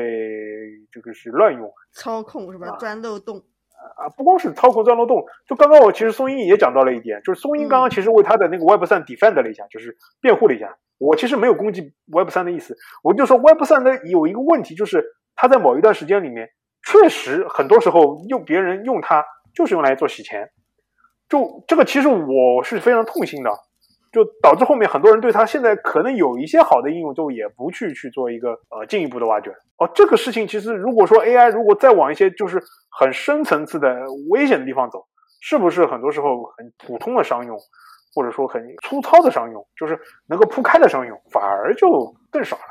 [0.92, 2.78] 这个是乱用、操控是吧？
[2.80, 3.44] 钻漏洞
[3.98, 10.78] 啊，不光是操控、钻漏洞，就刚刚我其实松鹰也讲到了一点，就是松鹰刚刚其实为他的那个 Web 三 defend 了一下，就是辩护了一下。
[10.98, 16.50] 我其实没有攻击 Web 三的意思，我就说 Web 三的有一个问题，就是它在某一段时间里面，
[16.84, 20.50] 确实很多时候用别人用它就是用来做洗钱，
[21.30, 23.52] 就这个其实我是非常痛心的。
[24.18, 29.52] 就导致后面很多人对它现在可能有一些好的应用，就也不去去做一个呃进一步的挖掘。
[29.78, 33.96] 哦，这个事情其实如果说 AI 如果再往一些就是很深层次的
[34.32, 35.06] 危险的地方走，
[35.40, 37.56] 是不是很多时候很普通的商用，
[38.16, 41.88] 或者说很粗糙的商用，就是能够铺开的商用，反而就
[42.32, 42.64] 更少了？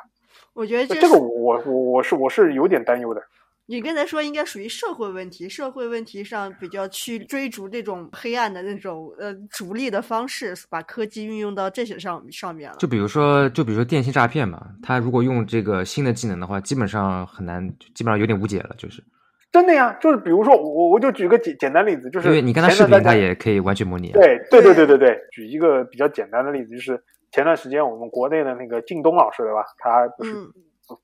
[0.52, 3.22] 我觉得这个我我我是我是有点担忧的。
[3.68, 12.76] 你刚才说应该属于社会问题，社会问题上比较去追逐这种黑暗的那种呃逐利的方式，把科技运用到这些上上面了。
[12.78, 18.70] 就比如说，就比如说电信诈骗嘛，他如果用这个新的技能的话，基本上很难，基本上有点无解了。
[18.78, 19.02] 就是
[19.50, 24.12] 真的呀，就是比如说我我就举个简简单例子，就是因为你看他视频他也可以完全模拟。
[24.12, 27.02] 对对对对对对，举一个比较简单的例子，就是
[27.32, 29.64] 前段时间我们国内的那个靳东老师对吧？
[29.78, 30.32] 他不是。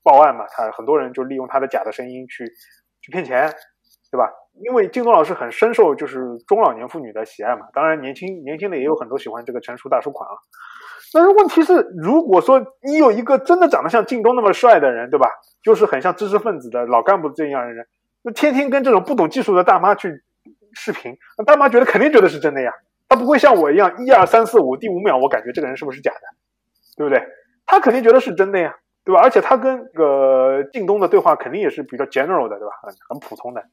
[0.03, 2.45] 报案嘛，他很多人就利用他的假的声音去
[3.01, 3.49] 去骗钱，
[4.11, 4.31] 对吧？
[4.63, 10.35] 因为靳东老师很深受就是中老年妇女的喜爱嘛，当然年轻年轻的也有很多喜欢这个成熟大叔款啊。
[11.11, 15.27] 但是问题是，如果说你有一个真的长得像靳东那么帅的人，对吧？
[15.63, 17.87] 就是很像知识分子的老干部这样的人，
[18.23, 20.23] 那天天跟这种不懂技术的大妈去
[20.73, 22.71] 视频，那大妈觉得肯定觉得是真的呀。
[23.09, 26.19] 他不会像我一样一二三四五第五秒我感觉这个人是不是假的，
[26.97, 27.23] 对不对？
[27.65, 29.21] 他肯定觉得是真的呀，对吧？
[29.21, 32.73] 而且他跟这个靳东的对话肯定也是比较 general 的，对吧？
[32.81, 33.63] 很很普通的。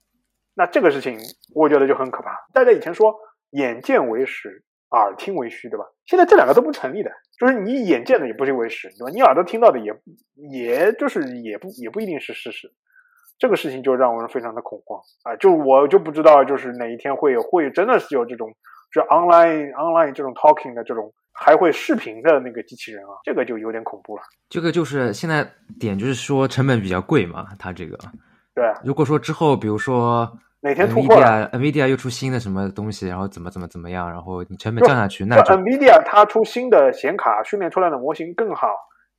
[0.54, 1.18] 那这个事情
[1.54, 2.36] 我觉得就很可怕。
[2.52, 3.14] 大家以前说
[3.50, 5.84] 眼见为实，耳听为虚，对吧？
[6.06, 9.10] 现在这两个都不成立的，就是你眼见的也不是为实，对吧？
[9.12, 9.94] 你耳朵听到的也
[10.34, 12.72] 也就是也不也不一定是事实。
[13.38, 15.34] 这个事情就让人非常的恐慌啊！
[15.36, 18.52] 就我就不知道，就是哪一天会会真的是有这种
[18.92, 24.22] 就 online online 这种 talking 的这种还会视频的那个机器人啊，这个就有点恐怖了。
[24.48, 25.46] 这个就是现在
[25.79, 27.98] 点就是说成本比较贵嘛，它这个
[28.55, 28.64] 对。
[28.85, 38.68] 如果说之后比如说哪天突破了，NVIDIA 又出新的什么东西，然后怎么怎么怎么样，然后你成本降下去，那 NVIDIA 它出新的显卡，训练出来的模型更好。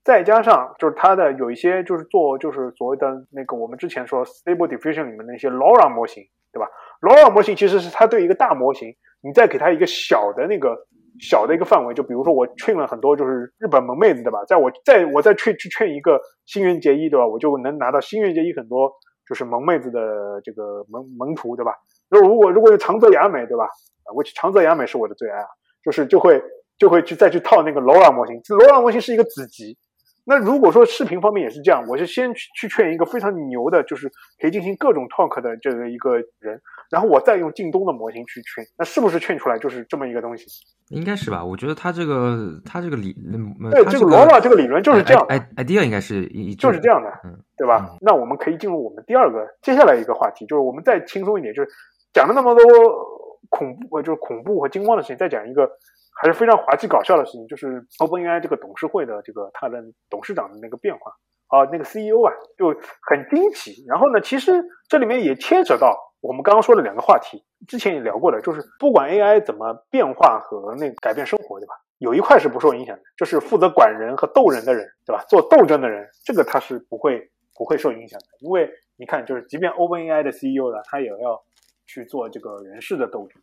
[0.04, 6.68] 再加上就是它的有一些就是做就是所谓的那个我们之前说 Stable Diffusion 里面的一些 LoRa 模型，对吧
[7.02, 10.76] ？LoRa 模型其实是它对一个大模型，你再给它一个小的那个
[11.20, 14.44] 小的一个范围，就比如说我劝了很多就是日本萌妹子，对吧？
[14.46, 17.28] 在我在我再去去劝一个新垣结衣，对吧？
[17.28, 18.92] 我就能拿到新垣结衣很多
[19.28, 21.74] 就是萌妹子的这个萌萌图，对吧？
[22.10, 23.68] 那如果如果有长泽雅美，对吧？
[24.16, 25.48] 我长泽雅美是我的最爱啊，
[25.84, 26.42] 就是就会
[26.78, 29.78] 就会去再去套那个 LoRa 模型，LoRa 模型是一个子集。
[30.32, 40.46] 那如果说视频方面也是这样，我是先去去劝一个非常牛的，就是可以进行各种 talk 的这个一个人，然后我再用靳东的模型去劝，那是不是劝出来就是这么一个东西？
[40.88, 41.44] 应该是吧？
[41.44, 43.12] 我觉得他这个他这个理，
[43.72, 47.98] 对这个罗马这个理论就是这样，idea 应该是一就是这样的，嗯，对吧？
[48.00, 51.70] 那我们可以进入我们第二个接下来一个话题，就是我们再轻松一点，就是
[52.14, 52.64] 讲了那么多
[53.50, 55.70] 恐怖，就是恐怖和惊慌的事情，再讲一个。
[56.14, 61.12] 还是非常滑稽搞笑的事情，就是 OpenAI 这个董事会的这个他的董事长的那个变化
[61.48, 62.68] 啊，那个 CEO 啊就
[63.02, 63.84] 很惊奇。
[63.88, 64.52] 然后呢，其实
[64.88, 71.74] 这里面也牵扯到我们刚刚说的两个话题，之前也聊过的，就是不管 AI 怎么变化和那改变生活，对吧？
[71.98, 75.24] 有一块是不受影响的，就是负责管人和斗人的人，对吧？
[75.30, 81.42] 做斗争的人，这个他是不会不会受影响的，因为你看，就是即便 OpenAI 的 CEO 呢，他也要
[81.86, 83.42] 去做这个人事的斗争。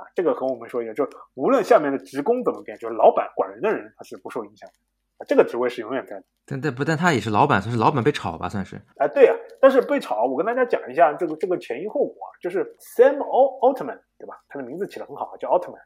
[0.00, 4.74] 啊，这个和我们说一样，就无论下面的职工怎么变，就是老板管人的人他是不受影响的
[5.18, 6.24] 啊，这个职位是永远在的。
[6.46, 8.76] 但但不但他也是老板，算是老板被炒吧，算是。
[8.96, 12.64] 啊，对啊，但是被炒，我跟大家讲一下这个这个前因后果，啊就是
[12.96, 14.40] Sam Altman 对吧？
[14.48, 15.80] 他的名字起得很好，叫奥特曼。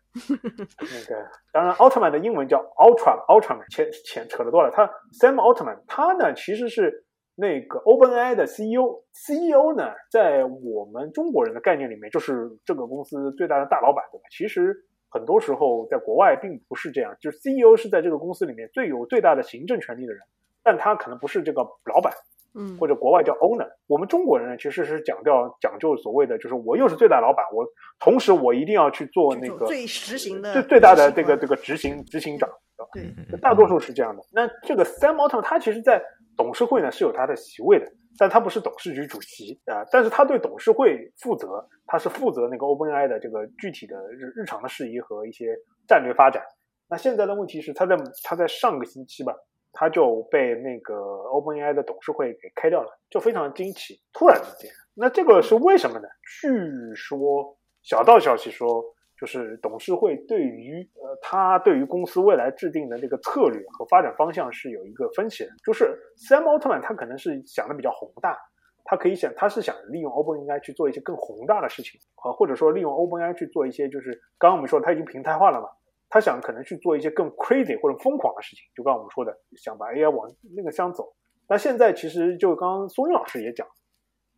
[0.79, 4.71] 那个当然，奥特曼的英文叫 Ultra Ultraman，牵牵扯得多了。
[4.71, 4.87] 他
[5.21, 7.05] Sam Altman，他呢其实是。
[7.37, 14.25] 那个 OpenAI 的 CEO，CEO 呢，在我们中国人的概念里面，就是这个公司最大的大老板，对吧？
[14.31, 14.75] 其实
[15.09, 20.23] 很多时候在国外并不是这样，就是 CEO 是在这个公司里面最有最大的行政权力的人，
[20.63, 22.13] 但他可能不是这个老板，
[22.55, 23.69] 嗯，或者国外叫 owner。
[23.87, 27.67] 我们中国人呢，其实是讲掉讲究所谓的，就是我又是最大老板，我
[27.99, 32.49] 同时我一定要去做那个最实行的最最大的这个这个执行执行长，
[32.93, 34.23] 对对，大多数是这样的。
[34.33, 36.01] 那这个 Sam Altman 他其实在
[36.37, 37.87] 董事会呢是有他的席位的，
[38.19, 46.43] 但他不是董事局主席啊，但是他对董事会负责，他是负责那个 OpenAI 的这个具体的日日常的事宜和一些战略发展。
[46.89, 49.35] 那现在的问题是，他在他在上个星期吧，
[49.73, 56.09] 他就被那个 OpenAI 的董事会给开掉了，就非常惊奇，突然之间，那这个是为什么呢？
[56.41, 58.94] 据说小道消息说。
[59.25, 65.51] 就是董事会对于呃，他对于公司未来制定的这个策略和发展方向是有一个分歧的。
[65.65, 68.37] 就是 Sam Altman 他可能是想的比较宏大，
[68.85, 75.69] 他可以想他是想利用 OpenAI 去做一些更宏大的事情，啊，或者说利用 OpenAI 去做一些就是刚刚我们说他已经平台化了嘛，
[76.11, 81.15] 他想可能去做一些更 crazy 或者疯狂的事情，就刚刚我们说的想把 AI 往那个方走。
[81.49, 83.67] 那现在其实就刚刚松韵老师也讲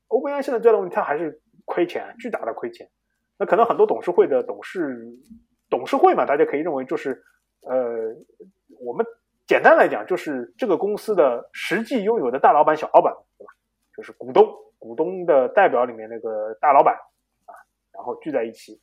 [0.07, 2.89] ，OpenAI 现在最大的问题，它还是亏钱，巨大的亏钱。
[3.39, 4.97] 那可能很多董事会的董事，
[5.69, 7.23] 董事会嘛，大家可以认为就是，
[7.63, 8.15] 呃，
[8.81, 9.05] 我们
[9.47, 13.53] 简单来讲就是这个公司的实际拥有的大老板、小老板，对吧？
[13.97, 14.47] 就是股东，
[14.79, 16.95] 股东的代表里面那个大老板
[17.45, 17.53] 啊，
[17.93, 18.81] 然后聚在一起。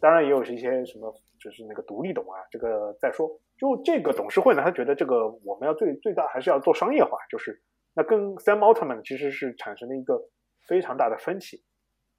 [0.00, 3.28] 当然也有是一些什么，就是那个独立董啊，这个再说。
[3.58, 7.62] 就这个董事会呢，他觉得这个我们要最最大还是要做商业化，就是
[7.94, 10.18] 那跟 Sam Altman 其实是产生了一个
[10.66, 11.62] 非常大的分歧。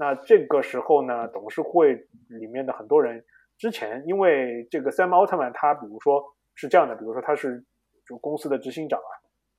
[0.03, 1.93] 那这个时候呢，董事会
[2.27, 3.23] 里面的很多人
[3.57, 6.21] 之前因为这个 Sam 奥特曼，他比如说
[6.55, 7.63] 是这样的，比如说他是
[8.05, 9.11] 就公司的执行长啊，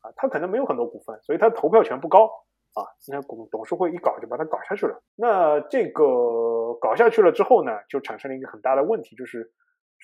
[0.03, 2.27] 啊，他可能没有很多股份，所以他投票权不高
[2.75, 2.85] 啊。
[3.09, 5.03] 那股董事会一搞就把他搞下去了。
[5.17, 9.51] 那这个搞下去了之后呢，就产生了一个很大的问题，就是。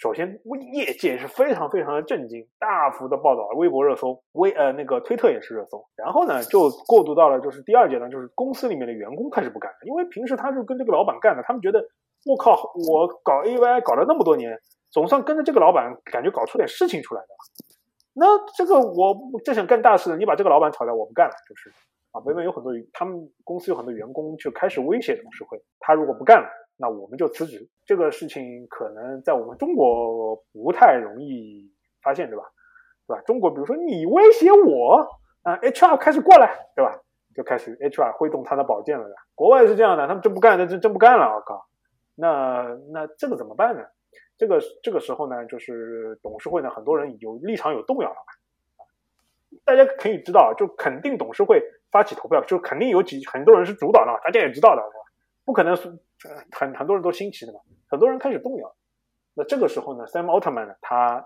[0.00, 0.40] 首先，
[0.72, 5.84] 业界是非常非常的震惊，大幅的报道，微博热搜，微呃那个推特也是热搜。
[5.94, 11.84] 然后呢，就过渡到了就是第二阶段，就是公司里面的员工开始不干了，因为平时他是跟这个老板干的，他们觉得
[12.24, 14.58] 我靠，我搞 AI 搞了那么多年，
[14.90, 17.28] 总算跟着这个老板，感觉搞出点事情出来的。
[18.14, 18.24] 那
[18.56, 21.70] 这个我正想干大事，你把这个老板炒掉，我不干了，就是
[22.12, 26.48] 啊，北美有很多他们公司有很多员工就开始威胁董事会，他如果不干了，
[26.80, 27.68] 那我们就辞职。
[27.84, 31.70] 这个事情可能在我们中国不太容易
[32.02, 32.44] 发现，对吧？
[33.06, 33.22] 对吧？
[33.26, 35.06] 中国比如说你威胁我
[35.42, 36.98] 啊，HR 开始过来，对吧？
[37.34, 39.06] 就开始 HR 挥动他的宝剑了。
[39.34, 41.66] 国外是这样的，他们真不干，那真真不干了，我靠！
[42.16, 43.84] 那那这个怎么办呢？
[44.36, 48.32] 这个这个时候呢，就是董事会呢，很多人有立场有动摇了嘛。
[49.64, 54.82] 大家可以知道，就肯定董事会发起投票，就肯定有几很多人是主导的，大家也知道的，
[55.44, 55.98] 不可能是
[56.52, 58.74] 很很多人都新奇的嘛，很多人开始动摇。
[59.34, 61.24] 那这个时候呢，Sam Altman 呢，他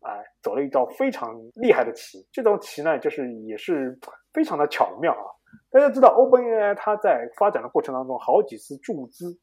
[0.00, 3.98] 哎走了一招非常厉害的棋，这招棋呢，就是也是
[4.32, 5.26] 非常的巧妙啊。
[5.70, 9.38] 大家知道，OpenAI 它在发展的过程当中，好几次注资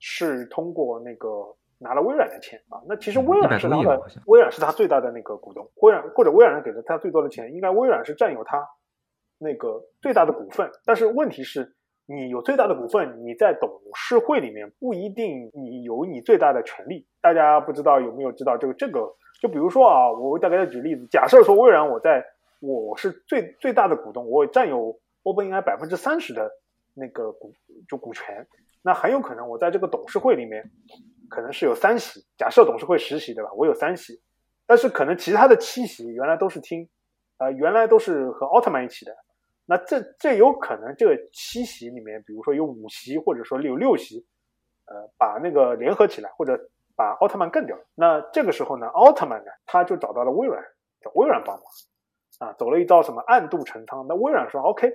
[0.00, 1.28] 是通过那个
[1.78, 2.82] 拿了微软的钱啊。
[2.88, 8.66] 那其实微软是拿的，微软是他最大的那个股东，微软或者微软给了他最多的钱，应该微软是占有他
[9.38, 10.68] 那个最大的股份。
[10.84, 11.76] 但是问题是，
[12.08, 17.06] 你有最大的股份，你在董事会里面不一定你有你最大的权利。
[17.20, 19.14] 大家不知道有没有知道这个这个？
[19.40, 22.24] 就比如说啊，我大概再举例子，假设说微软我在
[22.60, 24.98] 我是最最大的股东，我占有。
[25.24, 26.50] OpenAI 百分之三十的
[26.94, 27.52] 那个股
[27.86, 28.46] 就股权，
[28.80, 30.70] 那很有可能我在这个董事会里面
[31.28, 32.24] 可能是有三席。
[32.38, 33.50] 假设董事会十席，对吧？
[33.52, 34.22] 我有三席，
[34.64, 36.88] 但是可能其他的七席原来都是听，
[37.36, 39.14] 呃，原来都是和奥特曼一起的。
[39.68, 44.26] 那这这有可能这七席里面，比如说有五席，或者说有六席，
[44.86, 46.58] 呃，把那个联合起来，或者
[46.96, 47.76] 把奥特曼干掉。
[47.94, 50.64] 那这个时候呢，奥特曼呢，他就找到了微软，
[51.02, 54.06] 找微软帮忙，啊，走了一招什么暗度陈仓。
[54.08, 54.90] 那微软说 OK。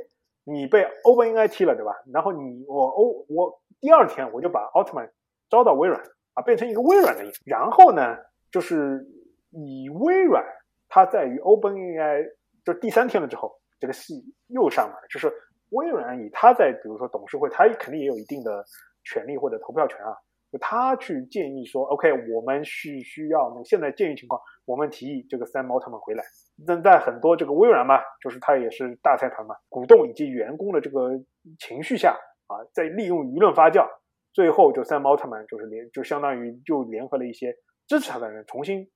[0.46, 1.94] 你被 OpenAI 踢了，对吧？
[2.12, 5.10] 然后你我欧我第二天我就把奥特曼
[5.50, 6.04] 招到微软
[6.34, 7.24] 啊，变成一个微软的。
[7.46, 8.18] 然后呢，
[8.52, 9.08] 就是
[9.52, 10.44] 以微软
[10.90, 12.26] 它在于 OpenAI
[12.66, 15.08] 就第三天了之后，这个戏又上来了。
[15.10, 15.30] 就是
[15.72, 18.64] 微软以他在比如说董事会，他肯定也有一定的
[19.04, 20.16] 权利或者投票权啊。
[20.50, 26.24] 就他去建议说，OK，我们是需要那现在建议情况，我们提议这个三毛他们回来。
[26.66, 31.10] 那在很多这个微软嘛，就是他也是大财团嘛，股东以及员工的这个
[31.58, 32.16] 情绪下
[32.46, 33.84] 啊，在利用舆论发酵，
[34.32, 37.56] 最后就三毛他们就是联，就相当于就联合了一些
[37.88, 38.88] 支持他的人，重新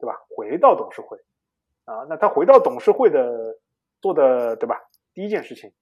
[0.00, 1.16] 对吧，回到董事会
[1.84, 2.04] 啊。
[2.08, 3.56] 那他回到董事会的
[4.04, 4.76] 做的对吧，
[5.14, 5.72] 第一件事情。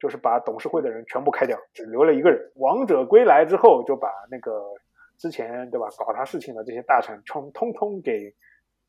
[0.00, 2.38] 就是把董事会的人全部开掉，只留了一个人。
[2.56, 4.60] 王者归来之后，就把那个
[5.16, 8.34] 之前对吧搞他事情的这些大臣，通通通给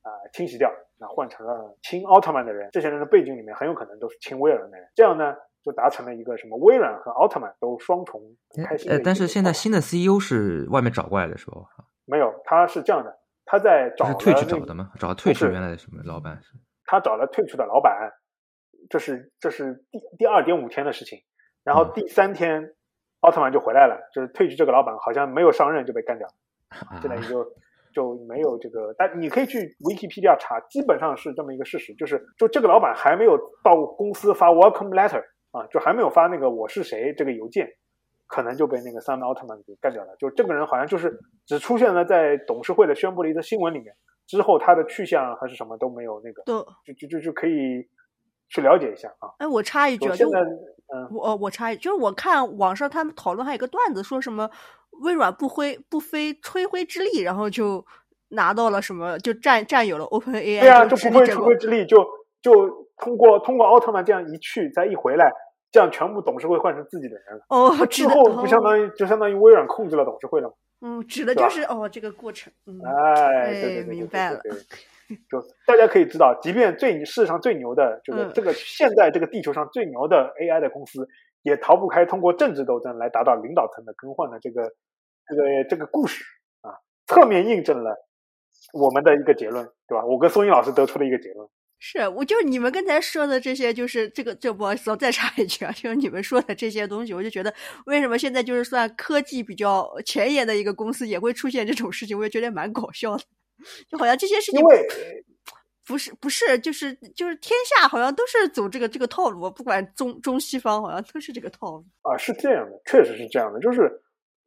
[0.01, 2.69] 啊清洗掉，那换成了亲奥特曼的人。
[2.73, 4.89] 这些人的背景里面很有可能都是亲威尔的人。
[4.93, 5.33] 这样呢，
[5.63, 8.21] 就达成了一个什么微软和奥特曼都双重
[8.67, 8.91] 开心。
[8.91, 11.61] 呃，但是现在新的 CEO 是外面找过来的，是吧？
[12.03, 14.91] 没有，他是这样的，他在找退去找的吗？
[14.99, 16.41] 找退去原来的什么老板？
[16.83, 18.11] 他找了退去的老板。
[18.89, 21.19] 这是这是第第二点五天的事情，
[21.63, 22.73] 然后第三天，
[23.21, 27.43] 奥特曼就回来了，就是退去这个老板好像没有上任就被干掉了，现在也就
[27.93, 37.67] 就没有这个，但你可以去 Wikipedia 查，基本上是这么一个事实，就是就这个老板还没有到公司发 Welcome Letter 啊，就还没有发那个我是谁这个邮件，
[38.27, 43.95] 可能就被那个 Sam Altman 给干掉了，就这个人好像就是只出现了在董事会的宣布了一个新闻里面，
[44.27, 46.43] 之后他的去向还是什么都没有那个，
[46.85, 47.87] 就就就就可以。
[48.55, 49.27] 去了解一下啊！
[49.37, 50.29] 哎，我插一句，就
[51.11, 54.49] 我我插一句，就是我看网上他们讨论还有个段子，说什么
[55.01, 57.85] 微软不灰不费吹灰之力，然后就
[58.29, 60.61] 拿到了什么，就占占有了 OpenAI。
[60.61, 61.97] 对啊，就不费吹灰之力，就
[62.41, 65.29] 就通过通过奥特曼这样一去再一回来，
[65.69, 67.45] 这样全部董事会换成自己的人了。
[67.49, 70.53] 哦，之后不相当于就相当于微软控制了董事会了吗？
[70.79, 72.53] 嗯，指的就是哦这个过程。
[72.85, 74.39] 哎，对对对，明白了。
[75.29, 81.07] 就大家可以知道，即便最世界上最牛的，就是这个现在这个地球上最牛的 AI 的公司，
[81.43, 84.63] 也逃不开通过政治斗争来达到领导层的更换的这个
[85.27, 86.23] 这个这个故事
[86.61, 86.73] 啊，
[87.07, 87.95] 侧面印证了
[88.73, 90.05] 我们的一个结论，对吧？
[90.05, 91.47] 我跟松英老师得出的一个结论
[91.77, 97.53] 是，我就你们刚才说的这些，就是这个，这不好意思，我再插一句啊，就是你们说的这些东西，我就觉得
[97.85, 103.23] 为什么现在就是算科技比较前沿的一个公司，也会出现这种事情，我也觉得蛮搞笑的。
[103.89, 104.87] 就好像这些事情，因为
[105.87, 112.17] 不是不是，就是就是天下好像都是走这个这个套路，不管中中西方，好像都是这个套路啊。
[112.17, 113.59] 是这样的，确实是这样的。
[113.59, 113.91] 就是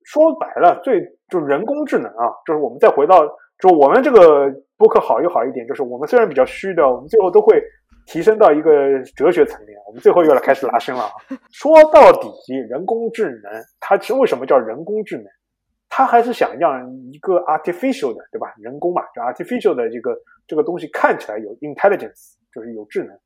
[0.05, 1.01] 说白了，最
[1.31, 3.21] 就人工智能啊，就是我们再回到，
[3.61, 7.63] 就我们这个播客好又好一点，就是我们虽然比较虚的，我们最后都会
[8.07, 8.71] 提升到一个
[9.15, 9.79] 哲学层面。
[9.87, 11.13] 我们最后又来开始拉伸了啊。
[11.53, 12.29] 说到底，
[12.69, 15.27] 人工智能它其实为什么叫人工智能？
[15.89, 18.53] 他还是想让一个 artificial 的，对吧？
[18.59, 20.17] 人工嘛，就 artificial 的这个
[20.47, 23.19] 这个东西看起来有 intelligence，就是有智能。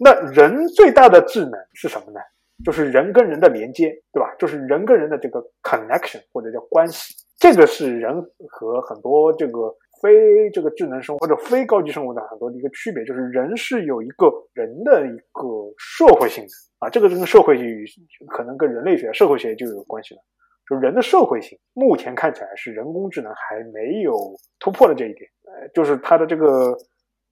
[0.00, 2.20] 那人最大的智能是什么呢？
[2.64, 4.34] 就是人跟人的连接，对吧？
[4.38, 15.44] 就是人跟人的这个 connection 或者叫关系，这个是人和很多这个非这个智能生物或者非高级生物的很多的一个区别，就是人是有一个人的一个
[15.78, 16.50] 社会性的
[16.80, 17.84] 啊，这个跟社会与
[18.28, 20.20] 可能跟人类学、社会学就有关系了。
[20.68, 24.12] 就人的社会性，目前看起来是人工智能还没有
[24.58, 26.46] 突破的这一点，呃，就是它的这个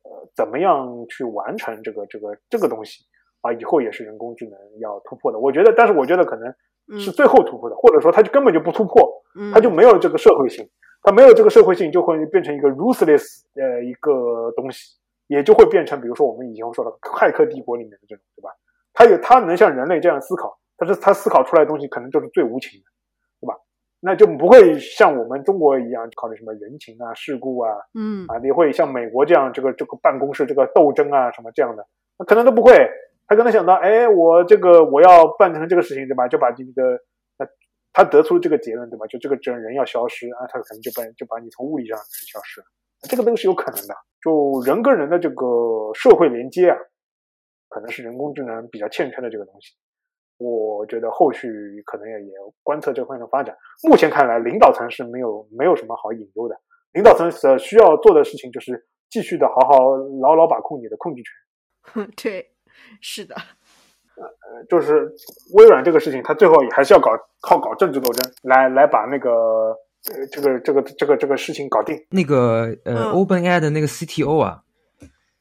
[0.02, 3.04] 呃，怎么样去完成这个这个这个东西
[3.42, 5.38] 啊，以后也是人工智能要突破的。
[5.38, 9.22] 我觉得，但是我觉得可能是最后突破的，或者说它就根本就不突破，
[9.52, 10.66] 它就没有这个社会性，
[11.02, 18.48] 它没有这个社会性，就会变成一个 ruthless 呃一个东西，也就会变成比如说我们以前说的骇客帝国里面的这种，对吧？
[18.94, 22.86] 它有它能像人类这样思考，但是它思考出来的东西可能就是最无情的。
[24.00, 31.86] 那就不会像我们中国一样考虑什么人情啊、世故啊，嗯啊，你会像美国这样这个这个办公室这个斗争啊什么这样的，
[32.18, 32.88] 那可能都不会。
[33.28, 36.28] 他可能想到，哎，我这个我要办成这个事情，对吧？
[36.28, 36.96] 就把这个，
[37.36, 37.48] 他，
[37.92, 39.04] 他得出这个结论，对吧？
[39.08, 42.62] 就这个真人要消失啊，他可能就把就把你从物理上人消失，
[43.10, 43.94] 这个都是有可能的。
[44.22, 46.78] 就人跟人的这个社会连接啊，
[47.68, 49.74] 可能是人工智能比较欠缺的这个东西。
[50.38, 51.48] 我觉得后续
[51.84, 52.32] 可能也也
[52.62, 53.56] 观测这方面的发展。
[53.88, 56.56] 目前看来，领导层是没有没有什么好隐忧的。
[56.92, 62.10] 领导层所需要做的事情就是继续的好好牢牢把控你的控制权。
[62.16, 62.50] 对，
[63.00, 63.34] 是的。
[64.16, 65.12] 呃，就是
[65.54, 67.10] 微软这个事情，它最后也还是要搞
[67.42, 69.30] 靠搞政治斗争来来把那个
[70.10, 71.94] 呃这个这个这个这个事情搞定。
[72.10, 74.62] 那个呃，OpenAI 的那个 CTO 啊，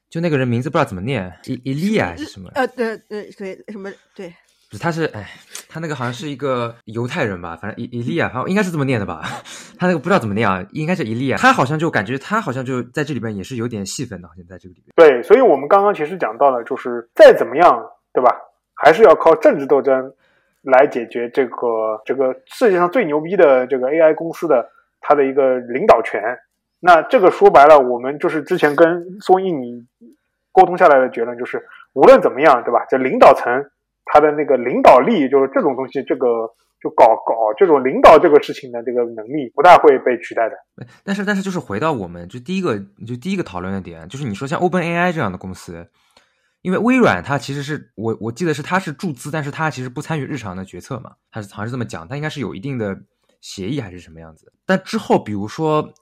[0.09, 2.49] 就那个人名字不知道怎么念，伊伊利亚还是什么？
[2.53, 4.33] 呃，对对对，什么对。
[4.77, 5.29] 他是哎，
[5.69, 9.21] 他那个好像是一个犹太人吧，反正伊伊利亚，反正应该是这么念的吧。
[9.77, 11.37] 他那个不知道怎么念啊，应该是伊利亚。
[11.37, 14.93] 他好像就感觉他好像就在这里边也是有点戏份的，好像在这个里面。
[14.95, 18.35] 对，所以我们刚刚其实讲到了，就是再怎么样，对吧？
[18.73, 20.13] 还是要靠政治斗争
[20.61, 24.69] 来解决这个这个世界上最牛逼的这个 AI 公司的
[25.01, 26.21] 它的一个领导权。
[26.79, 29.85] 那这个说白了，我们就是之前跟宋印尼
[30.51, 32.85] 沟通下来的结论就是，无论怎么样，对吧？
[32.89, 33.65] 这领导层。
[34.05, 36.27] 他的那个领导力，就是这种东西，这个
[36.79, 40.55] 就搞搞这种领导这个事情的这个能力，不大会被取代的。
[41.03, 45.89] 但是，但是，就是回到我们就第一个，就第一个讨论的点，就是你说像 Open AI 这样的公司，
[46.61, 52.95] 因为微软它其实是我我记得是它是注资，但是它其实不参与日常的决策嘛，它是好像是这么讲，它应该是有一定的
[53.41, 54.53] 协议还是什么样子。
[54.65, 55.93] 但之后，比如说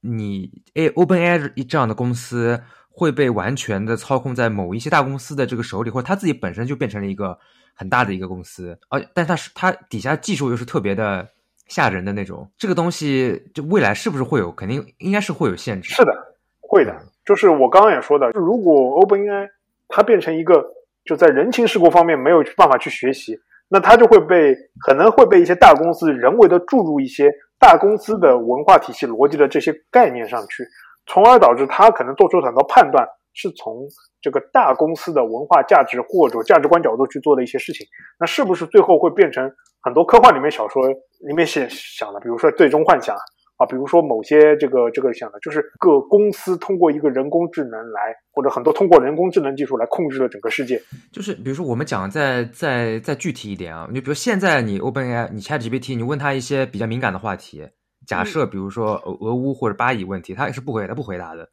[0.00, 2.62] 你 A Open AI 这样的公司。
[2.98, 7.38] 会被完全的操控在某一些大公司的这个手里，或者他自己本身就变成了一个
[7.72, 11.24] 很大的一个公司，而但他是他底下技术又是特别的
[11.68, 14.50] 吓人的那种，这个东西就未来是不是会有？
[14.50, 15.94] 肯定应该是会有限制。
[15.94, 16.12] 是的，
[16.60, 16.92] 会的。
[17.24, 19.48] 就是我刚刚也说的，就如果 OpenAI
[19.86, 20.64] 它变成一个
[21.04, 23.38] 就在人情世故方面没有办法去学习，
[23.68, 27.30] 那它就会被可能会被一些大公司人为的注入一些
[27.60, 30.64] 大公司的文化体系逻辑的这些概念上去。
[31.08, 33.86] 从而导致他可能做出很多判断，是从
[34.20, 37.86] 这个大公司的文化价值或者价值观角度去做的一些事情。
[38.20, 39.50] 那是不是最后会变成
[39.80, 42.20] 很多科幻里面小说里面写想的？
[42.20, 43.16] 比如说《最终幻想》
[43.56, 50.80] 啊，比如说某些这个这个想的，就是各公司通过一个人工智能来，或者很多通过人工智能技术来控制了整个世界。
[51.12, 57.66] 就是比如说我们讲再再再具体一点啊，你比如现在你 OpenAI，你 ChatGPT，你问他一些比较敏感的话题。
[58.08, 61.50] 假设比如说俄俄乌或者巴以问题，他也是不回他不回答的。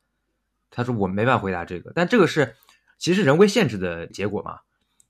[0.72, 2.56] 他说我没办法回答这个，但这个是
[2.98, 4.60] 其实人为限制的结果嘛？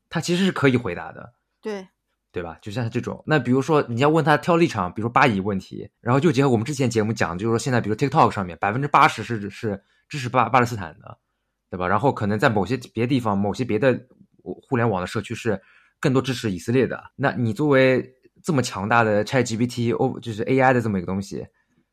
[0.10, 1.88] 他其实是可以回答的，对
[2.32, 2.58] 对吧？
[2.62, 11.18] 就像这种，那比如说你要问他挑立场，比如说巴以问题，然后就结合我们之前节目讲，就是说现在比如 TikTok 上面百分之八十是是支持巴巴勒斯坦的，
[11.70, 11.88] 对吧？
[11.88, 14.00] 然后可能在某些别的地方，某些别的
[14.44, 15.62] 互联网的社区是
[16.00, 17.12] 更多支持以色列的。
[17.16, 18.15] 那你作为
[18.46, 21.48] 这么强大的 ChatGPT 哦，就是 AI 的这么一个东西，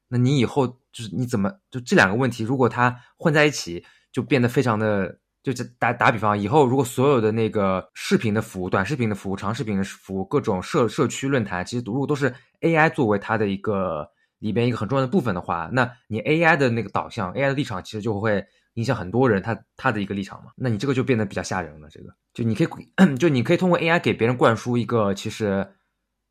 [0.09, 3.82] 那你以后就是你怎么就这两个问题，如果它混在一起，
[4.12, 12.30] 就变得非常的，就打打比方，以后如果所有的那个视频的服务、短视频的服务、长视频的服务、各种社社区论坛，其实如果都是
[12.61, 14.07] AI 作为它的一个
[14.38, 18.44] 里边一个很重要的部分的话，那你 AI 的那个导向、AI 的立场，其实就会
[18.74, 20.50] 影响很多人他他的一个立场嘛。
[20.55, 21.88] 那你这个就变得比较吓人了。
[21.90, 22.68] 这个就你可以
[23.18, 25.66] 就你可以通过 AI 给别人灌输一个其实。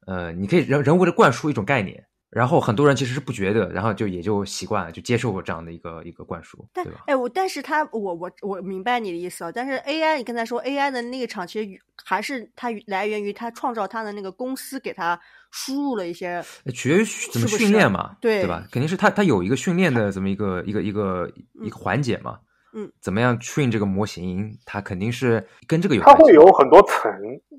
[0.08, 7.04] 呃，你可以人人为的灌输一种概念，然后很多人其实是不觉得，然后就也就习惯了，就接受过这样的一个一个灌输，但对吧？
[7.08, 15.20] 哎，我但是他我我我明白你的意思啊，但是 AI 你刚才说 AI 的那个场，其实还是它来源于它创造它的那个公司给它
[15.52, 16.44] 输入了一些，
[16.74, 18.66] 取决于怎么训练嘛，对对吧？
[18.72, 21.30] 肯定是它它有一个训练的这么一个一个一个
[21.64, 22.40] 一个环节嘛，
[22.74, 27.12] 嗯，怎么样 train 这个模型，它肯定是跟这个有它关系会有很多层，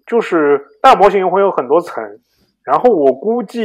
[0.06, 2.02] 就是大模型会有很多层，
[2.64, 3.60] 然后我估计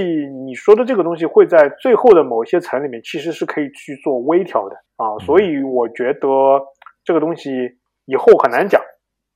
[0.45, 6.27] 你说的这个东西会在最后的某一些层里面，其实是可以去做微调的啊，所以我觉得
[7.03, 7.51] 这个东西
[8.05, 8.81] 以后很难讲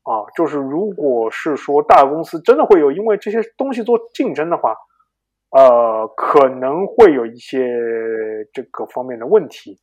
[0.04, 0.26] 啊。
[0.36, 4.76] 就是如果是说大公司真的会有因为这些东西做竞争的话，
[5.52, 7.60] 呃，可能会有一些
[8.54, 9.78] 这个方面的问题。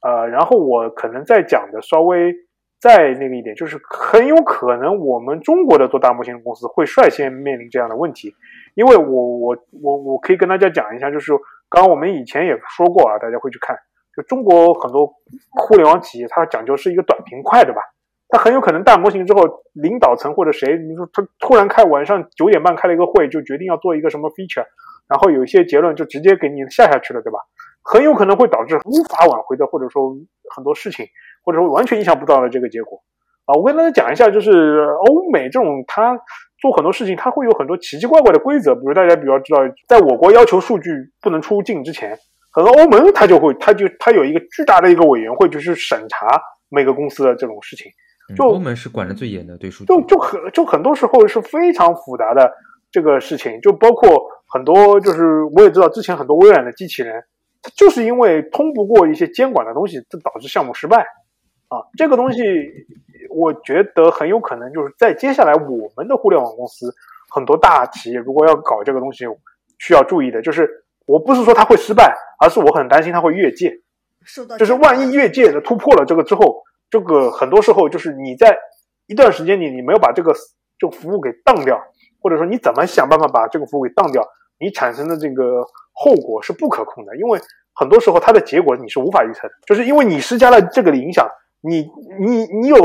[0.00, 2.32] 呃，然后我可能再讲的稍微
[2.80, 8.34] 再那个一点，就是很有可能我们中国的做大模型的公司会率先面临这样的问题，
[8.74, 11.32] 因为我我我我可以跟大家讲一下，就是
[11.68, 13.76] 刚刚我们以前也说过啊，大家会去看，
[14.16, 15.12] 就中国很多
[15.50, 17.82] 互联网企业它讲究是一个短平快的吧，
[18.28, 19.40] 它很有可能大模型之后，
[19.72, 24.66] 领导层或者谁，你说他突然开晚上九点半开了一个会，就决定要做一个什么 feature，
[25.08, 27.40] 然后有一些结论就直接给你下下去了，对吧？
[27.82, 30.14] 很有可能会导致无法挽回的，或者说
[30.54, 31.06] 很多事情，
[31.48, 33.00] 或者说完全意想不到的这个结果。
[33.46, 36.14] 啊，我跟大家讲一下，就是欧美这种它
[36.60, 38.74] 做很多事情，它会有很多奇奇怪怪的规则。
[38.74, 40.90] 比如大家比较知道，在我国要求数据
[41.22, 42.18] 不能出境之前，
[42.52, 46.26] 很多欧盟它就会，它就它有一个巨大的一个委员会，就是审查
[46.68, 47.90] 每个公司的这种事情。
[48.36, 52.52] 就嗯欧盟是管的最严的，对数据就就很就很多时候是非常复杂的
[52.90, 54.10] 这个事情，就包括
[54.52, 57.14] 很多就是我也知道之前很多微软的机器人，
[57.62, 61.06] 它就是因为通不过一些监管的东西，这导致项目失败
[61.68, 61.84] 啊。
[61.96, 62.42] 这个东西
[63.30, 66.94] 我觉得很有可能就是在接下来我们的互联网公司
[67.30, 69.24] 很多大企业如果要搞这个东西，
[69.78, 73.80] 需要注意的就是，我不是说它会失败，而是我很担心它会越界。
[74.24, 78.58] 受到就是万一越界的突破了这个之后，这个很多时候就是你在
[79.06, 80.34] 一段时间里你没有把这个
[80.78, 81.80] 这个服务给当掉，
[82.20, 84.22] 或者说你怎么想办法把这个服务给当掉，
[84.58, 87.38] 你产生的这个后果是不可控的，因为
[87.74, 91.26] 很多时候它的结果你是无法预测的，就是因为你施加了这个的影响，
[91.60, 91.88] 你
[92.20, 92.76] 你你有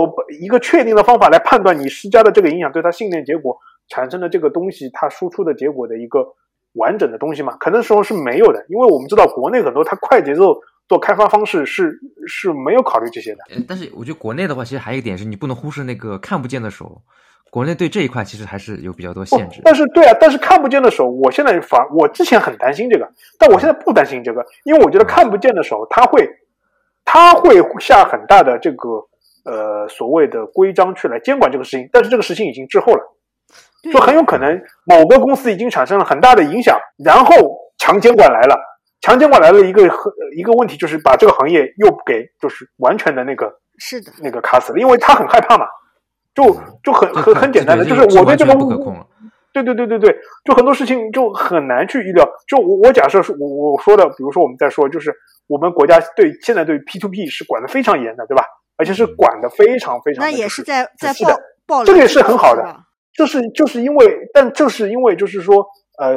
[0.41, 3.57] 一个确定的方法来判断你施加的这个影响对它训练结果
[3.87, 6.35] 产生的这个东西它输出的结果的一个
[6.73, 7.55] 完整的东西吗？
[7.59, 10.55] 可能时候是没有的，因为我们知道国内很多它快节奏。
[10.89, 11.97] 做开发方式是
[12.27, 17.01] 是没有考虑这些的，呃但是我觉得国内的话，其实还有一点是你不能忽视那个看不见的手。
[17.49, 19.61] 国内对这一块其实还是有比较多限制不。
[19.63, 23.09] 但是对啊，但是看不见的手，我现在反我之前很担心这个，
[23.39, 26.29] 但我现在不担心这个，因为我觉得看不见的手，它会
[27.05, 28.89] 它会下很大的这个
[29.45, 33.01] 呃所谓的规章去来监管这个事情，但是这个事情已经滞后了，
[33.91, 37.35] 就很有可能某个公司已经产生了很大的影响，然后
[37.77, 38.55] 强监管来了。
[39.01, 45.65] 强监管来了一个很一个问题，就是把这个行业又给就是完全的那个是的那个卡死了，因为他很害怕嘛，
[46.33, 46.45] 就
[46.81, 49.05] 就很很很简单的，就是我对这个不可控了。
[49.51, 52.25] 对对对对对，就很多事情就很难去预料。
[52.47, 55.13] 就我我假设是我我说的，比如说我们在说，就是
[55.53, 58.43] 我们国家对现在对 P to P 是管的非常严的，对吧？
[58.75, 61.35] 而且是管的非常非常的那也是在在仔细的
[61.67, 62.63] 报报这个也是很好的
[63.15, 65.63] 就是就是因为，但就是因为就是说，
[65.99, 66.15] 呃，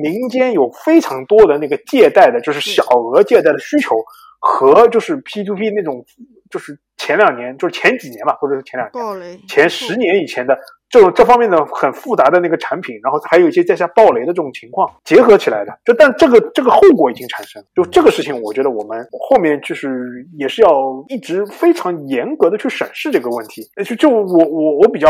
[0.00, 3.96] 民间有非常多的那个借贷的，就是小额借贷的需求，
[4.38, 6.04] 和就是 P to P 那种，
[6.48, 9.02] 就是前两年，就是前几年吧，或者是前两年、
[9.48, 10.56] 前十年以前的
[10.90, 20.70] 这种这方面的很复杂的那个产品，然后还有一些在下暴雷的这种情况结合起来的，就但这个这个后果已经产生，就这个事情，我觉得我们后面就是也是要
[21.08, 25.08] 一直非常严格的去审视这个问题，就就我我我比较。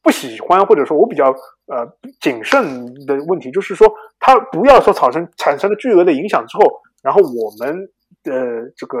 [0.00, 1.26] 不喜欢或者说我比较
[1.66, 1.84] 呃
[2.20, 6.64] 谨慎的问题，就是说它不要说产生产生了巨额的影响之后，
[7.02, 7.76] 然后我们
[8.22, 9.00] 的这个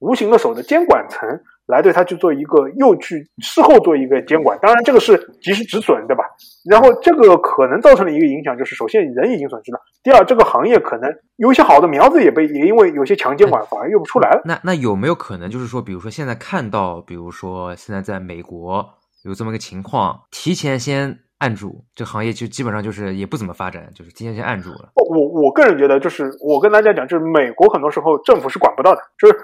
[0.00, 1.28] 无形的手的监管层
[1.70, 6.24] 来对它去做一个又去事后做一个监管，当然这个是及时止损，对吧？
[6.68, 14.42] 然后这个可能造成了一个影响，就是首先人已经损失了，第二这个行业可能有一些好的苗子也被也因为有些强监管反而用不出来了。
[14.44, 18.86] 那那有没有可能就是说，比如说现在看到，比如说现在在美国
[19.24, 24.90] 有这么个情况，提前先按住这个行业，就基本上就是也不怎么发展，就是提前先按住了。
[24.94, 29.34] 我我个人觉得，就是我跟大家讲，就是美国很多时候政府是管不到的，就是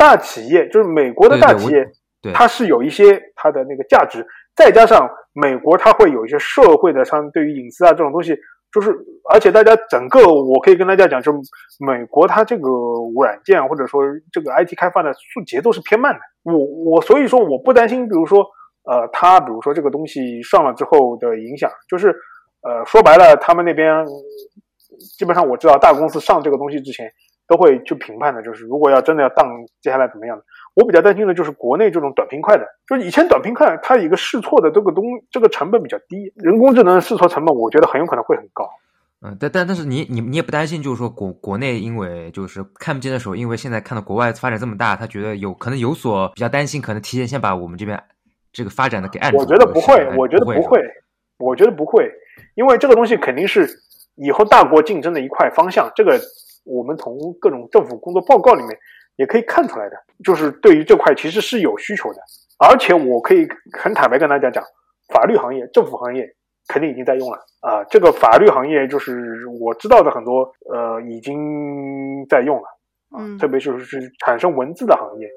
[0.00, 1.84] 大企业，就是美国的大企业，
[2.22, 2.32] 对。
[2.32, 4.26] 它是有一些它的那个价值，
[4.56, 8.34] 再加上美国它会有一些社会的上对于隐私啊这种东西，
[8.72, 8.96] 就是
[9.30, 11.38] 而且大家整个我可以跟大家讲，就是
[11.86, 12.70] 美国它这个
[13.14, 14.00] 软件或者说
[14.32, 16.56] 这个 IT 开发的速节奏是偏慢的，我
[16.94, 18.38] 我所以说我不担心，比如说
[18.84, 22.08] 呃，它比如说这个东西上了之后的影响，就是
[22.62, 24.06] 呃说白了，他们那边
[25.18, 27.12] 基本上我知道大公司上这个东西之前
[27.50, 29.44] 都会去评判的，就是如果要真的要当
[29.82, 30.44] 接下来怎么样的。
[30.74, 38.70] 我比较担心的就是国内这种短平快的，就是以前短平快它一个试错的这个东这个成本比较低，人工智能试错成本我觉得很有可能会很高。
[39.22, 48.00] 嗯，但但但是你你你也不担心，就是说国国内因为就是看不见的时候，因为现在看到国外发展这么大，他觉得有可能有所比较担心，可能提前先把我们这边
[48.52, 49.38] 这个发展的给按住。
[49.38, 50.80] 我觉得不会，我觉得不会，
[51.38, 52.10] 我觉得不会，
[52.54, 53.68] 因为这个东西肯定是
[54.14, 55.90] 以后大国竞争的一块方向。
[55.94, 56.18] 这个
[56.64, 58.78] 我们从各种政府工作报告里面
[59.16, 62.20] 也可以看出来的，就是对于这块其实是有需求的，
[62.58, 63.46] 而且我可以
[63.78, 64.62] 很坦白跟大家讲，
[65.12, 66.26] 法律行业、政府行业
[66.68, 67.38] 肯定已经在用了。
[67.60, 72.64] 啊，这个法律行业就是我知道的很多，呃，已经在用了
[73.10, 75.28] 啊，特别就是产生文字的行业、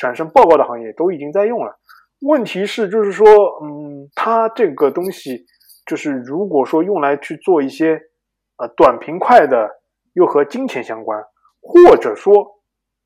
[0.00, 1.78] 产生报告的行业都已经在用了。
[2.20, 3.26] 问题是，就是说，
[3.62, 5.44] 嗯，它这个东西，
[5.84, 8.00] 就是如果说用来去做一些
[8.56, 9.68] 呃短平快的，
[10.18, 11.22] 又和金钱相关，
[11.62, 12.34] 或者说，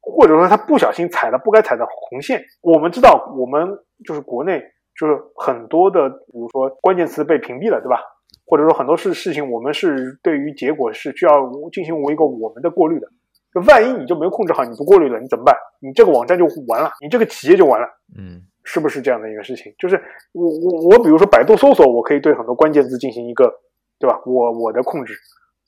[0.00, 3.68] 或者说他不小心踩了不该踩的红线，我们知道，我们
[4.02, 4.62] 就是国内
[4.98, 8.00] 就是很多的，比如说关键词被屏蔽了，对吧？
[8.46, 13.06] 或者说很多事事情，我们是对于结果是需要进行一个我们的过滤的。
[13.52, 15.54] 就万一你就没有控制好，你不过滤了，你怎么办？
[15.80, 17.86] 你这个网站就完了，你这个企业就完了。
[18.16, 19.70] 嗯，是不是这样的一个事情？
[19.78, 20.02] 就是
[20.32, 23.52] 我我我，比如说百度搜索，我可以对很多关键字进行一个，
[23.98, 24.18] 对吧？
[24.24, 25.14] 我我的控制。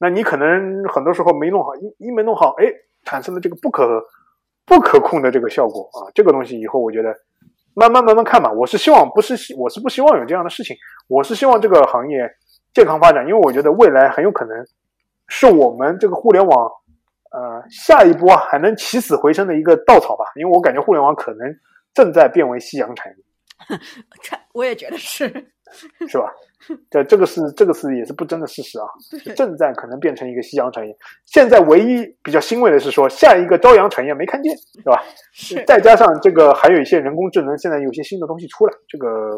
[0.05, 2.67] 那你可能很多时候没弄好，一一没弄好，哎，
[3.05, 4.05] 产生了这个不可
[4.67, 6.13] 不可控的这个效果啊。
[6.15, 7.09] 这个东西以后我觉得
[7.73, 8.53] 慢慢慢慢看吧。
[8.53, 10.77] 我是希望不是希我是不希望有这样的事情。
[11.09, 12.31] 我是希望这个行业。
[12.75, 14.67] 健康发展，因为我觉得未来很有可能
[15.29, 16.69] 是我们这个互联网，
[17.31, 20.25] 呃，下一波还能起死回生的一个稻草吧。
[20.35, 21.57] 因为我感觉互联网可能
[21.95, 23.79] 正在变为夕阳产业。
[24.53, 25.53] 我也觉得是，
[26.09, 26.33] 是吧？
[26.91, 28.87] 这这个是这个是也是不争的事实啊，
[29.37, 30.97] 正在可能变成一个夕阳产业。
[31.27, 35.03] 现在唯一比较欣慰的是说，下一个朝阳产业没看见，是吧？
[35.33, 35.63] 是。
[35.65, 39.37] 再加上这个还有一些人工智能，现在有些新的东西出来，这个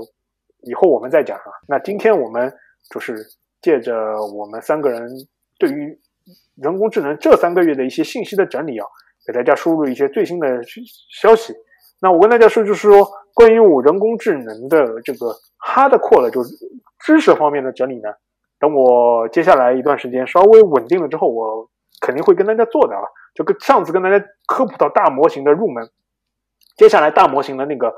[0.63, 1.51] 以后我们再讲啊。
[1.69, 2.53] 那今天我们。
[2.89, 3.17] 就是
[3.63, 3.93] 借着
[4.33, 5.11] 我们三个人
[5.59, 5.99] 对于
[6.55, 8.87] 人工智能这三个月的一些信息的整理啊，
[9.27, 10.47] 给大家输入一些最新的
[11.21, 11.53] 消息。
[12.07, 13.05] 那我跟大家说，就是说
[13.35, 16.51] 关于我人工智能的这个 hardcore 的，就是
[17.01, 18.11] 知识方面的整理呢，
[18.61, 21.69] 等我接下来一段时间稍微稳定了之后，我
[22.01, 23.03] 肯定会跟大家做的啊。
[23.35, 25.91] 就跟上次跟大家科普到大模型的入门，
[26.77, 27.93] 接下来大模型的那个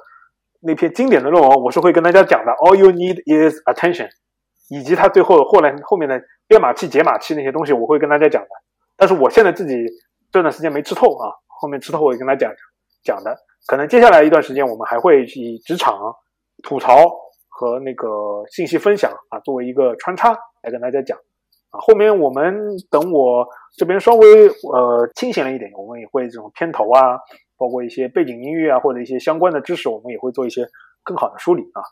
[0.63, 2.53] 那篇经典的论文，我是会跟大家讲的。
[2.53, 4.09] All you need is attention。
[4.71, 8.49] 以及它最后后来后面的编码器、解码器那些东西，我会跟大家讲的。
[8.97, 9.75] 但是我现在自己
[10.33, 12.57] 这段时间没吃透啊，后面吃透我会跟大家讲
[13.05, 13.37] 讲的。
[13.67, 16.15] 可能接下来一段时间，我们还会以职场
[16.63, 17.05] 吐槽
[17.49, 20.31] 和那个信息分享啊作为一个穿插
[20.63, 21.19] 来跟大家讲
[21.71, 21.81] 啊。
[21.81, 22.55] 后面我们
[22.91, 23.47] 等我
[23.77, 27.19] 这边稍微呃清闲了一点，我们也会这种片头啊，
[27.57, 30.67] 包括一些背景音乐啊或者一些相关的知识，我们也会做一些
[31.03, 31.83] 更好的梳理啊。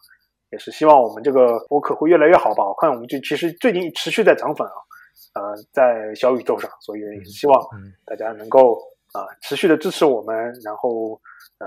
[0.53, 2.65] 也是希望我们这个播客会越来越好吧。
[2.65, 4.79] 我看我们就其实最近持续在涨粉啊，
[5.35, 7.61] 呃，在小宇宙上，所以也希望
[8.05, 8.79] 大家能够
[9.13, 11.21] 啊持续的支持我们，然后
[11.59, 11.67] 呃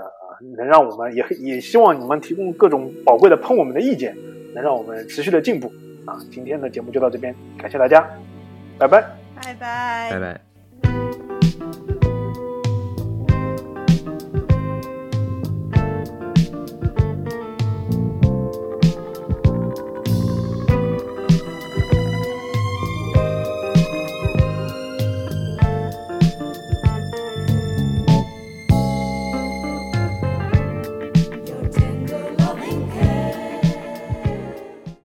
[0.56, 4.16] 能让我们也也希望你们提供各种宝贵的喷我们的意见，
[4.54, 5.72] 能让我们持续的进步
[6.04, 6.18] 啊。
[6.30, 8.08] 今天的节目就到这边，感谢大家，
[8.78, 9.02] 拜拜，
[9.34, 10.49] 拜拜，拜拜。